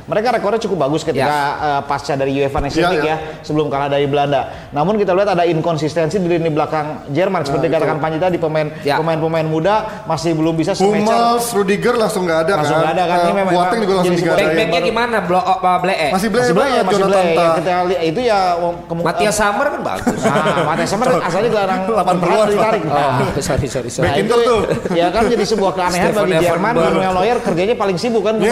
[0.05, 3.17] mereka rekornya cukup bagus ketika eh, pasca dari UEFA Nations Ya, League ya.
[3.17, 4.69] ya, sebelum kalah dari Belanda.
[4.71, 8.97] Namun kita lihat ada inkonsistensi di lini belakang Jerman seperti katakan Panji tadi pemain Ya.
[8.97, 10.77] pemain-pemain muda masih belum bisa.
[10.77, 12.83] Hummels, Rudiger langsung nggak ada Langsung kan.
[12.83, 13.17] nggak ada kan.
[13.17, 14.47] Ini Eh, memang- Boateng juga langsung digadain.
[14.51, 15.17] Back-backnya gimana?
[15.23, 16.10] Apa Blee?
[16.15, 17.37] Masih Bleh Masih belum, masih.
[17.37, 17.53] Tah.
[17.59, 18.41] Kita lihat itu ya
[18.87, 19.07] kemungkinan.
[19.15, 20.19] Matias Samar kan bagus.
[20.21, 22.83] Nah, Matias Samar asalnya gelandang 80-an, ditarik.
[22.87, 24.07] Nah, sorry sorry sorry.
[24.07, 24.61] Nah, itu tuh.
[24.93, 26.73] ya kan jadi sebuah keanehan bagi Jerman.
[26.75, 28.51] Manuel Neuer kerjanya paling sibuk kan Yeah.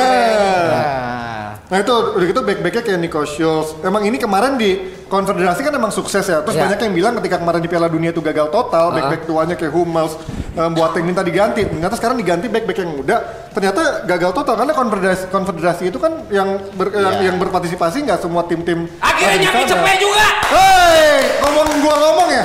[0.68, 3.76] Nah, Nah itu udah gitu back-backnya kayak Nico Schulz.
[3.84, 6.40] Emang ini kemarin di konfederasi kan emang sukses ya.
[6.40, 6.62] Terus Ya.
[6.64, 10.14] banyak yang bilang ketika kemarin di Piala Dunia itu gagal total, back-back tuanya kayak Hummels,
[10.54, 11.64] um, Boateng minta diganti.
[11.64, 13.16] Ternyata sekarang diganti back-back yang muda.
[13.50, 18.44] Ternyata gagal total karena konfederasi, konfederasi itu kan yang ber- yang, yang berpartisipasi nggak semua
[18.44, 18.86] tim-tim.
[18.98, 20.26] Akhirnya nyampe juga.
[20.46, 22.44] Hei, ngomong gua ngomong ya.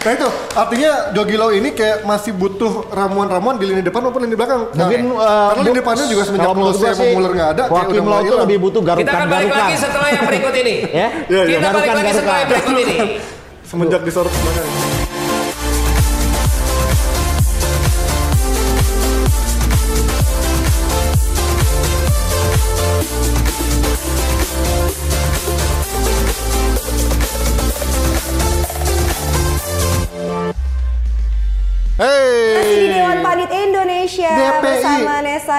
[0.00, 4.34] Nah itu artinya Jogi Low ini kayak masih butuh ramuan-ramuan di lini depan maupun lini
[4.34, 4.68] belakang.
[4.68, 8.02] Nah, Mungkin karena uh, lini depannya juga semenjak sama sih, Muller nggak ada, udah Low
[8.02, 9.64] mulai itu lebih butuh Kita akan garukan balik garukan.
[9.64, 10.74] lagi setelah yang berikut ini.
[10.88, 11.56] Ya, Iya, iya.
[11.56, 12.72] Kita balik Garukan, lagi setelah yang garukan.
[12.72, 12.96] berikut ini.
[13.64, 14.93] semenjak disorot belakang.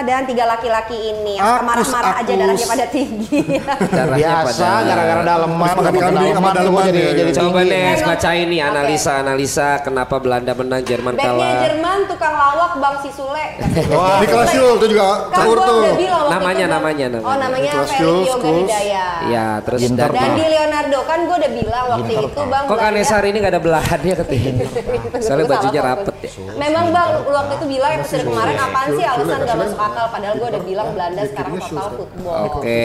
[0.01, 3.39] Dan tiga laki-laki ini yang marah-marah aja darahnya pada tinggi.
[3.95, 7.31] Darahnya Biasa pada- gara-gara daleman, gara-gara kambing sama tuh daleman jadi jadi.
[7.31, 7.81] Coba Oke.
[8.01, 11.59] baca ini analisa-analisa kenapa Belanda menang Jerman Backnya kalah.
[11.63, 13.45] Jerman tukang lawak Bang si Sule.
[13.91, 15.79] Wah, itu juga Kan caur gua tuh.
[15.79, 16.81] udah bilang waktu Namanya, itu, Bang.
[16.81, 17.29] namanya, namanya.
[17.29, 18.49] Oh namanya Felix Yoga.
[18.55, 19.11] Hidayah.
[19.29, 22.63] Ya, terus dan, di Leonardo kan gue udah bilang waktu itu bang.
[22.65, 24.51] Kok Kanesar ini gak ada belahannya katanya?
[25.23, 26.14] Soalnya bajunya rapet.
[26.55, 30.47] Memang bang waktu itu bilang episode kemarin apaan sih alasan gak masuk akal padahal gue
[30.49, 32.41] udah bilang Belanda sekarang total football.
[32.51, 32.83] Oke.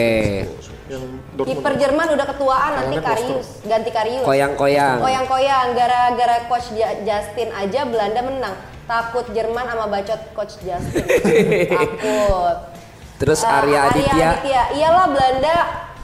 [1.31, 4.25] Kiper Jerman udah ketuaan nanti Karius ganti Karius.
[4.27, 4.99] Koyang-koyang.
[4.99, 6.69] Koyang-koyang gara-gara coach
[7.01, 8.55] Justin aja Belanda menang.
[8.83, 11.05] Takut Jerman sama bacot coach Justin.
[11.79, 12.57] Takut.
[13.17, 14.29] Terus Eh, Arya Aditya.
[14.73, 15.55] Iyalah Belanda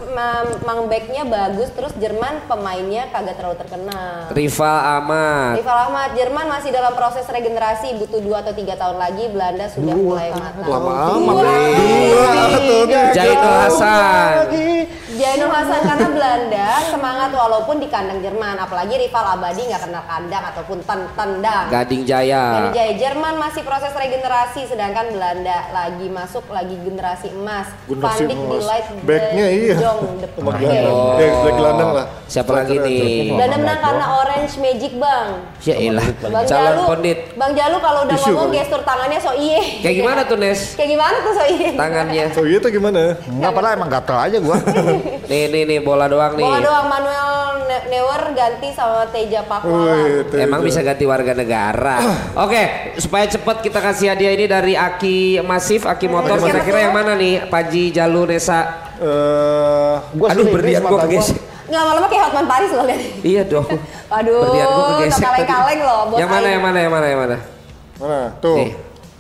[0.08, 4.30] ma- mang backnya bagus terus Jerman pemainnya kagak terlalu terkenal.
[4.30, 5.54] Rival Ahmad.
[5.58, 9.96] Rival Ahmad, Jerman masih dalam proses regenerasi, butuh 2 atau tiga tahun lagi Belanda sudah
[9.96, 10.66] mulai matang.
[10.68, 11.10] Lama Dua.
[11.18, 11.36] amat.
[11.36, 14.32] Dua atau tiga Jainul Hasan.
[15.18, 20.44] Jainul Hasan karena Belanda semangat walaupun di kandang Jerman, apalagi rival abadi nggak kenal kandang
[20.46, 21.66] ataupun ten tendang.
[21.74, 22.44] Gading Jaya.
[22.54, 27.66] Dari Jaya Jerman masih proses regenerasi, sedangkan Belanda lagi masuk lagi generasi emas.
[27.90, 28.52] Generasi Pandik emas.
[28.52, 29.76] di light Backnya iya.
[29.88, 30.92] Jong the Sama gelandang.
[30.92, 31.16] Oh.
[31.16, 32.06] Eh, black gelandang lah.
[32.28, 33.32] Siapa lagi nih?
[33.32, 35.28] Belanda menang karena Orange Magic Bang.
[35.64, 36.08] Ya elah.
[36.20, 37.20] Bang Calon Jalu, pondit.
[37.40, 39.62] Bang Jalu kalau udah Tisu ngomong gestur tangannya so iye.
[39.80, 40.60] Kayak gimana tuh Nes?
[40.76, 41.70] Kayak gimana tuh so iye?
[41.80, 42.24] Tangannya.
[42.36, 43.16] So gitu gimana?
[43.24, 44.58] Enggak padahal emang gatel aja gua.
[45.32, 46.44] Nih nih nih bola doang nih.
[46.44, 47.32] Bola doang Manuel
[47.68, 49.88] Ne- Neuer ganti sama Teja Pakualam.
[49.92, 50.44] Wih, Teja.
[50.48, 52.00] Emang bisa ganti warga negara.
[52.48, 56.40] Oke, supaya cepet kita kasih hadiah ini dari Aki Masif, Aki Motor.
[56.40, 56.84] Kira-kira tuh?
[56.88, 57.48] yang mana nih?
[57.52, 58.87] Panji Jalu Nesa.
[58.98, 61.38] Eh, Gua Aduh berlian gua kaget.
[61.68, 63.02] Nggak lama-lama kayak Hotman Paris loh lihat.
[63.22, 63.68] Iya dong.
[64.12, 66.02] Waduh, Berlian gua kegesek kaleng-kaleng loh.
[66.16, 67.38] Yang mana yang mana yang mana yang mana?
[68.00, 68.20] Mana?
[68.40, 68.58] Tuh.
[68.58, 68.72] Nih.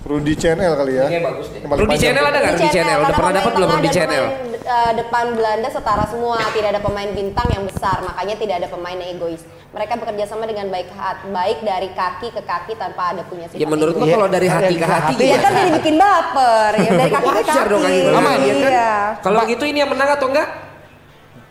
[0.07, 1.05] Rudy Channel kali ya.
[1.11, 1.59] Ini bagus deh.
[1.67, 1.97] Rudy.
[1.99, 2.97] Channel ada nggak Rudy Channel?
[3.03, 4.23] Udah pernah dapat belum Rudy Channel?
[4.23, 8.67] pemain, eh, depan Belanda setara semua, tidak ada pemain bintang yang besar, makanya tidak ada
[8.71, 9.43] pemain yang egois.
[9.77, 13.61] Mereka bekerja sama dengan baik hat, baik dari kaki ke kaki tanpa ada punya sifat.
[13.61, 15.43] Ya menurut gua kalau dari hati ke hati Iya gimana?
[15.43, 17.69] kan jadi bikin baper, ya dari kaki ke kaki.
[17.69, 18.09] dong kayak gitu.
[18.11, 18.71] Aman, Iya kan?
[18.73, 18.93] Iya.
[19.21, 20.49] Kalau gitu ini yang menang atau enggak?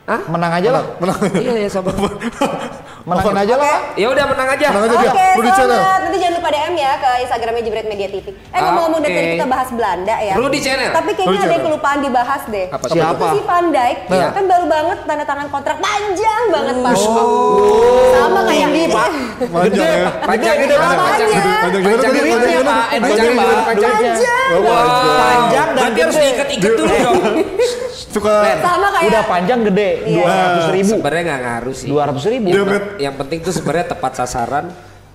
[0.07, 0.21] Hah?
[0.27, 0.83] Menang aja lah.
[1.39, 1.95] Iya ya sabar.
[3.07, 3.77] Menangin aja lah.
[3.95, 4.67] Ya udah menang aja.
[4.71, 5.27] Menang aja Oke.
[5.39, 5.79] Rudy Channel.
[5.79, 8.27] Nanti jangan lupa DM ya ke Instagramnya Jebret Media TV.
[8.31, 10.35] Eh ngomong-ngomong dari tadi kita bahas Belanda ya.
[10.35, 10.91] Rudy Channel.
[10.91, 12.67] Tapi kayaknya Rudy ada yang kelupaan dibahas deh.
[12.69, 12.87] Apa?
[12.87, 13.15] Siapa?
[13.15, 14.29] Itu si Van Dijk Iya.
[14.31, 16.93] kan baru banget tanda tangan kontrak panjang banget Pak.
[16.97, 17.46] Oh.
[18.97, 19.09] Pak.
[19.47, 20.09] Panjang ya.
[20.23, 21.29] Panjang gede panjang.
[21.29, 22.41] Panjang Panjang gimana?
[22.41, 22.83] Panjang gimana?
[22.89, 23.65] panjang, Panjang Pak.
[23.67, 23.93] Panjang.
[23.93, 25.19] Panjang.
[25.21, 26.25] Panjang dan Berarti harus gede.
[26.25, 27.17] diikat-ikat dulu dong.
[28.07, 30.17] Suka Sama kayak Udah panjang gede, Iya.
[30.17, 30.93] dua ratus ribu.
[30.95, 31.87] Sebenarnya nggak ngaruh sih.
[31.87, 32.47] Dua ratus ribu.
[32.49, 34.65] Dia met- Yang penting tuh sebenarnya tepat sasaran,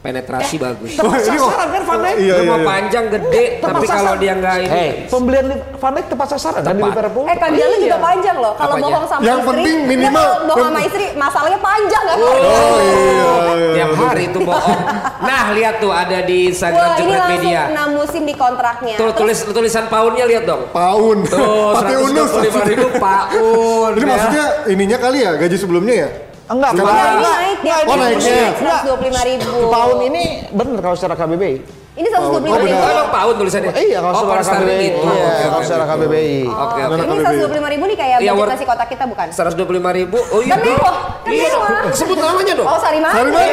[0.01, 0.97] penetrasi bagus.
[0.97, 1.53] Wah, ini kok.
[1.53, 2.15] kan Van Dijk?
[2.17, 2.65] Iya, iya, mau iya.
[2.65, 4.67] panjang gede, tapi kalau dia nggak ini.
[4.67, 6.89] Hei, pembelian Li- Van Dijk tepat sasaran kan di Tepat.
[6.89, 7.23] Liverpool.
[7.23, 7.97] Eh kan dia lu juga Iya.
[8.01, 8.53] panjang loh.
[8.55, 12.17] Kalau bohong sama Yang istri, penting dia minimal- kalau bohong sama istri masalahnya panjang kan?
[12.17, 12.61] Oh iya.
[12.81, 13.29] iya.
[13.71, 14.79] Tiap hari itu bohong.
[15.21, 17.61] Nah, lihat tuh ada di Instagram Wah ini Jepret Media.
[17.69, 18.95] 6 musim di kontraknya.
[18.97, 20.65] Tuh tulis tulisan poundnya lihat dong.
[20.71, 21.17] Paun.
[21.23, 22.29] Tuh, Pakai unus.
[22.31, 23.93] 125 ribu pound.
[23.93, 24.09] Ini ya.
[24.09, 26.09] maksudnya ininya kali ya gaji sebelumnya ya?
[26.51, 26.71] Enggak.
[26.71, 27.37] Ya, ini Enggak.
[27.37, 27.75] naik dia.
[27.81, 28.47] Oh, naiknya.
[28.53, 29.51] 125 ribu.
[29.67, 31.55] Pound ini bener kalau secara KBBI.
[31.91, 32.71] Ini 125 Oh, ribu.
[32.73, 33.71] Oh, emang pound tulisannya?
[33.73, 34.85] Eh, iya kalau oh, secara KBBI.
[34.85, 34.99] itu.
[35.01, 35.91] Iya, Oke, kalau secara oke.
[35.93, 36.39] KBBI.
[36.41, 37.01] Oke, Oh, oke.
[37.01, 39.27] Ini 125 ribu nih kayak Iya, budget nasi kotak kita bukan?
[39.29, 39.59] 125
[39.93, 40.17] ribu.
[40.25, 41.91] Oh iya Kan mewah, kan Iya mewah.
[41.91, 42.67] Sebut namanya dong.
[42.67, 43.43] Oh, sari Mande.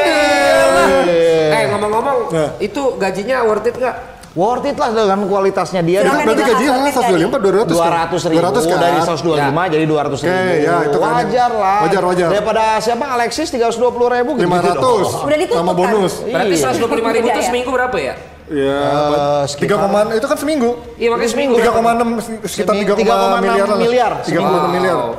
[1.48, 2.50] Eh ngomong-ngomong, Nah.
[2.58, 3.96] itu gajinya worth it nggak?
[4.28, 6.04] Worth it lah dengan kualitasnya dia.
[6.04, 8.78] Silakan Berarti gajinya worth it 125 200 Dua ratus ribu 200 kan?
[8.78, 10.36] dari 125 jadi dua ratus ribu.
[10.36, 11.78] Oke, ya, itu kan wajar lah.
[11.82, 12.28] wajar, wajar.
[12.30, 14.44] Daripada siapa Alexis tiga ratus dua puluh ribu gitu.
[14.44, 15.80] 500 Udah ditutup sama kan?
[15.80, 16.12] bonus.
[16.22, 16.64] Berarti Iya.
[16.70, 17.48] 125 ribu itu Iya, iya.
[17.48, 18.14] seminggu berapa ya?
[18.48, 20.70] Iya, Eh, tiga sekitar- koma itu kan seminggu.
[20.96, 21.54] Iya makanya seminggu.
[21.58, 22.08] 3,6
[22.46, 23.76] sekitar Semi- 3,6 miliar lah.
[23.76, 24.96] 3,6 miliar 3,6 miliar.
[24.96, 25.12] Wow.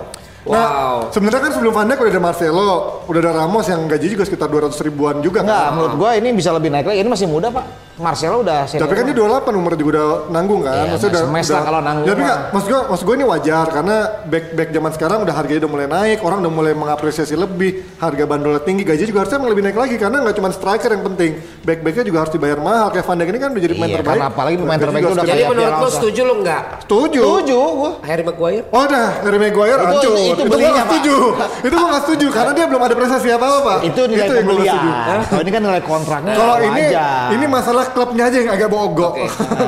[0.49, 0.69] Nah,
[1.07, 2.69] sebenarnya kan sebelum Van Dijk udah ada Marcelo,
[3.05, 5.71] udah ada Ramos yang gaji juga sekitar 200 ribuan juga Enggak, kan.
[5.71, 6.97] menurut gua ini bisa lebih naik lagi.
[6.99, 7.65] Ini masih muda, Pak.
[7.99, 8.87] Marcelo udah senior.
[8.87, 10.71] Tapi kan dia 28 umurnya juga udah nanggung kan.
[10.73, 12.25] Iya, Maksudnya udah, udah- lah kalau nanggung Tapi mah.
[12.25, 15.71] nggak, maksud gua, maksud gua ini wajar karena back back zaman sekarang udah harganya udah
[15.71, 19.75] mulai naik, orang udah mulai mengapresiasi lebih, harga bandolnya tinggi, gaji juga harusnya lebih naik
[19.75, 22.87] lagi karena nggak cuma striker yang penting, back backnya juga harus dibayar mahal.
[22.89, 24.15] Kayak Van Dijk ini kan udah jadi pemain Iya, terbaik.
[24.15, 26.61] karena apalagi pemain terbaik itu udah Jadi kayak menurut lo setuju lo nggak?
[26.79, 27.19] Setuju.
[27.19, 27.91] Setuju gua.
[28.01, 28.65] Harry Maguire?
[28.71, 30.15] Oh dah, dari Maguire Itu- hancur.
[30.39, 30.87] Itu Itu, nggak Pak.
[30.87, 31.15] setuju.
[31.59, 33.77] itu gua nggak setuju karena dia belum ada prestasi apa-apa, Pak.
[33.83, 34.73] Itu nilai nggak pembelian.
[34.73, 34.89] setuju.
[35.25, 36.33] Kalau ini kan nilai kontraknya.
[36.33, 36.83] Kalau ini
[37.29, 39.13] ini masalah klubnya aja yang agak bogok.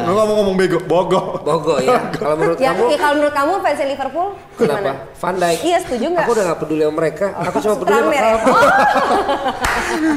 [0.02, 1.42] Lu ngomong ngomong bego, bogok.
[1.42, 2.00] Bogo ya.
[2.22, 4.78] Kalau menurut Ya, kamu ya, kalau menurut kamu fans Liverpool kenapa?
[4.80, 4.92] gimana?
[5.12, 5.58] Van Dijk.
[5.62, 6.26] Iya, setuju nggak?
[6.26, 7.26] Aku udah gak peduli sama mereka.
[7.42, 8.22] Aku cuma peduli sama ya?
[8.22, 8.46] kamu.
[8.46, 8.60] Oh,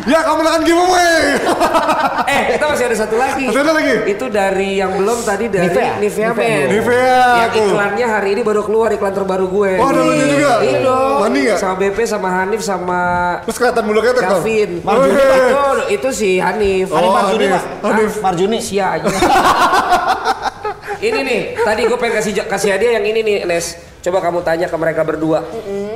[0.04, 1.18] Ya kamu menangkan giveaway.
[2.24, 3.44] Eh, kita masih ada satu lagi.
[3.44, 3.94] Masih ada lagi?
[4.06, 5.92] Itu dari yang belum tadi dari Nivea.
[5.98, 6.66] Nivea, Nivea Men.
[6.70, 9.70] Nivea, Yang iklannya hari ini baru keluar iklan terbaru gue.
[9.76, 9.88] Oh,
[10.34, 10.54] juga?
[10.60, 11.16] Iya dong.
[11.22, 11.58] Mandi nggak?
[11.58, 13.00] Sama BP, sama Hanif, sama
[13.46, 14.42] Terus kelihatan bulu ketek dong.
[14.42, 14.70] Kevin.
[14.82, 15.60] Marjuni, itu,
[15.94, 16.86] itu si Hanif.
[16.90, 17.54] Oh, Hanif Marjuni, Hanif.
[17.54, 17.64] Pak.
[17.86, 18.12] Hanif.
[18.20, 18.58] Marjuni.
[18.58, 19.06] Sia aja.
[21.04, 23.76] ini nih, tadi gue pengen kasih kasih hadiah yang ini nih, Nes.
[24.04, 25.44] Coba kamu tanya ke mereka berdua.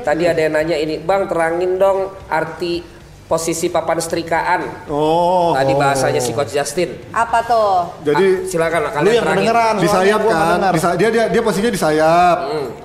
[0.01, 2.98] Tadi ada yang nanya ini, Bang terangin dong arti
[3.29, 4.89] posisi papan setrikaan.
[4.89, 5.53] Oh.
[5.53, 5.77] Tadi oh.
[5.77, 6.97] bahasanya si Coach Justin.
[7.11, 7.73] apa tuh?
[8.03, 9.37] Jadi Ah, silakan lah Lu kalian yang terangin.
[9.45, 9.75] kedengeran.
[9.77, 12.37] di sayap kan, di sa- dia dia dia posisinya di sayap.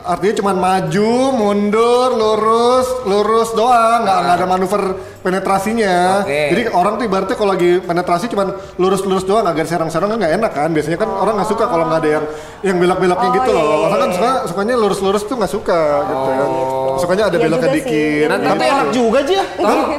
[0.04, 4.84] Artinya cuma maju, mundur, lurus, lurus doang, nggak nggak ada manuver
[5.24, 5.96] penetrasinya.
[6.22, 6.42] Oke.
[6.52, 8.44] Jadi orang tuh ibaratnya kalau lagi penetrasi cuma
[8.76, 10.70] lurus-lurus doang, agak serang-serang kan nggak enak kan.
[10.70, 12.26] Biasanya kan orang nggak suka kalau nggak ada yang
[12.62, 13.64] yang belok-beloknya Oh, gitu iya, loh.
[13.70, 16.50] iya, Orang kan suka sukanya lurus-lurus tuh nggak suka gitu kan.
[17.04, 17.76] Sukanya ada Iya juga sih.
[17.76, 18.28] dikit.
[18.32, 19.42] Nanti Tapi enak juga aja.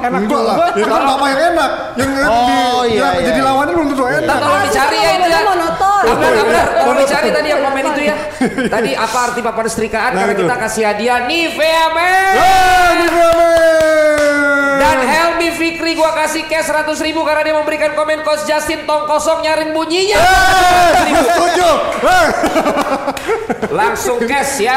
[0.01, 0.57] enak juga lah.
[0.73, 3.27] Ya kan bapak yang enak, yang Oh, di, iya, yang iya.
[3.29, 4.25] jadi lawannya belum tentu enak.
[4.25, 5.41] Ntar tolong Ah, dicari ya itu ya.
[5.45, 6.03] monoton.
[6.05, 6.97] Abrar, tolong Monoton.
[6.99, 8.17] dicari tadi yang komen itu ya.
[8.75, 10.11] Tadi apa arti papan setrikaan?
[10.11, 12.35] Nah, Karena kita kasih hadiah Nivea Men.
[12.35, 13.07] Ah, ini
[14.85, 19.09] Dan Helmi Fikri gua kasih cash 100 ribu karena dia memberikan komen Coach Justin tong
[19.09, 20.21] kosong nyaring bunyinya.
[21.25, 21.69] Setuju.
[22.05, 22.29] Eh.
[23.71, 24.77] Langsung cash ya.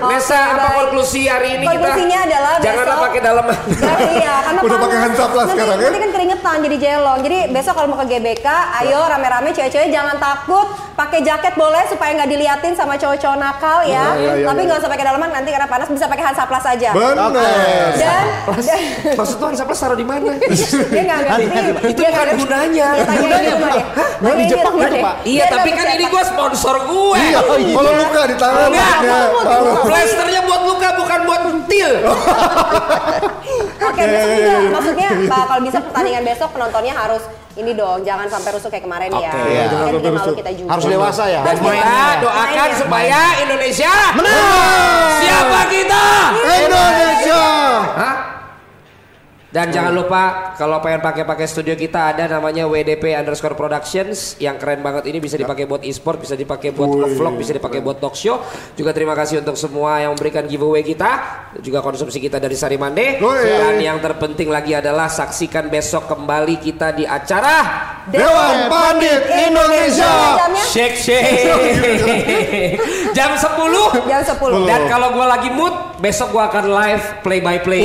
[0.00, 0.74] Nesa apa baik.
[0.78, 1.74] konklusi hari ini kita?
[1.74, 3.58] Konklusinya adalah Janganlah besok- pakai dalaman.
[3.80, 5.84] Nah, iya, karena Udah pakai handsak lah Nanti- sekarang ya?
[5.84, 7.18] Nanti kan keringetan jadi jelong.
[7.20, 8.46] Jadi besok kalau mau ke GBK,
[8.80, 10.66] ayo rame-rame cewek-cewek jangan takut.
[11.00, 14.12] Pakai jaket boleh supaya nggak diliatin sama cowok-cowok nakal ya.
[14.20, 14.66] iya, iya, Tapi iya.
[14.68, 16.90] nggak usah pakai dalaman nanti karena panas bisa pakai Hansaplas aja.
[16.92, 17.32] Benar.
[17.96, 18.24] Dan
[19.16, 20.36] Maksud tuh Hansaplas taruh di mana?
[20.92, 21.44] dia nggak ngerti.
[21.88, 22.88] Itu Dia bukan gunanya.
[23.00, 23.84] Di rumah deh.
[24.20, 25.00] Nah, di Jepang gitu, deh.
[25.00, 25.14] Pak.
[25.24, 26.12] Iya, tapi kan ini bisa.
[26.12, 27.16] gua sponsor gue.
[27.16, 29.26] Iya, kalau luka di tangan Enggak,
[29.88, 31.90] Plasternya buat luka bukan buat kutil.
[33.88, 37.22] Oke, besok juga maksudnya Pak, kalau bisa pertandingan besok penontonnya harus
[37.60, 39.30] ini dong, jangan sampai rusuh kayak kemarin ya.
[39.30, 39.40] Oke.
[39.52, 39.64] Iya.
[39.68, 40.68] Kan bikin malu kita juga.
[40.72, 41.40] Harus dewasa ya.
[41.44, 42.76] Dan kita doakan ya.
[42.80, 43.94] supaya Indonesia
[45.20, 46.04] Siapa kita?
[46.40, 47.44] Indonesia.
[48.00, 48.39] Hah?
[49.50, 54.78] Dan jangan lupa kalau pengen pakai-pakai studio kita ada namanya WDP underscore Productions yang keren
[54.78, 56.86] banget ini bisa dipakai buat e-sport, bisa dipakai buat
[57.18, 58.38] vlog, bisa dipakai buat talk show.
[58.78, 61.10] Juga terima kasih untuk semua yang memberikan giveaway kita,
[61.58, 63.18] juga konsumsi kita dari Sari Mande.
[63.18, 70.38] Dan yang terpenting lagi adalah saksikan besok kembali kita di acara Dewan Pandit Indonesia.
[70.70, 71.58] Shake Shake
[73.18, 74.70] jam 10 jam 10.
[74.70, 77.84] dan kalau gue lagi mood, besok gue akan live play by play.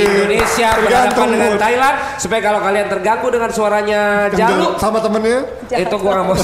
[0.00, 1.60] Indonesia berhadapan dengan mood.
[1.60, 4.00] Thailand supaya kalau kalian terganggu dengan suaranya
[4.32, 5.44] Jalu sama temennya.
[5.68, 6.36] itu gue gak mau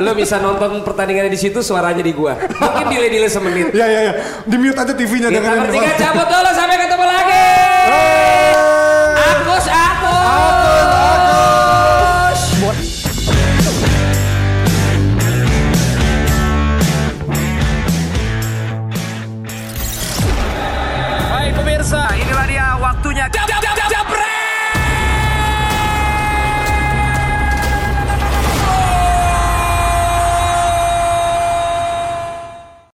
[0.00, 4.00] lo bisa nonton pertandingannya di situ suaranya di gua mungkin delay delay semenit Ya ya
[4.00, 4.12] ya.
[4.48, 7.44] Di mute aja TV-nya kita jangan bertiga cabut dulu sampai ketemu lagi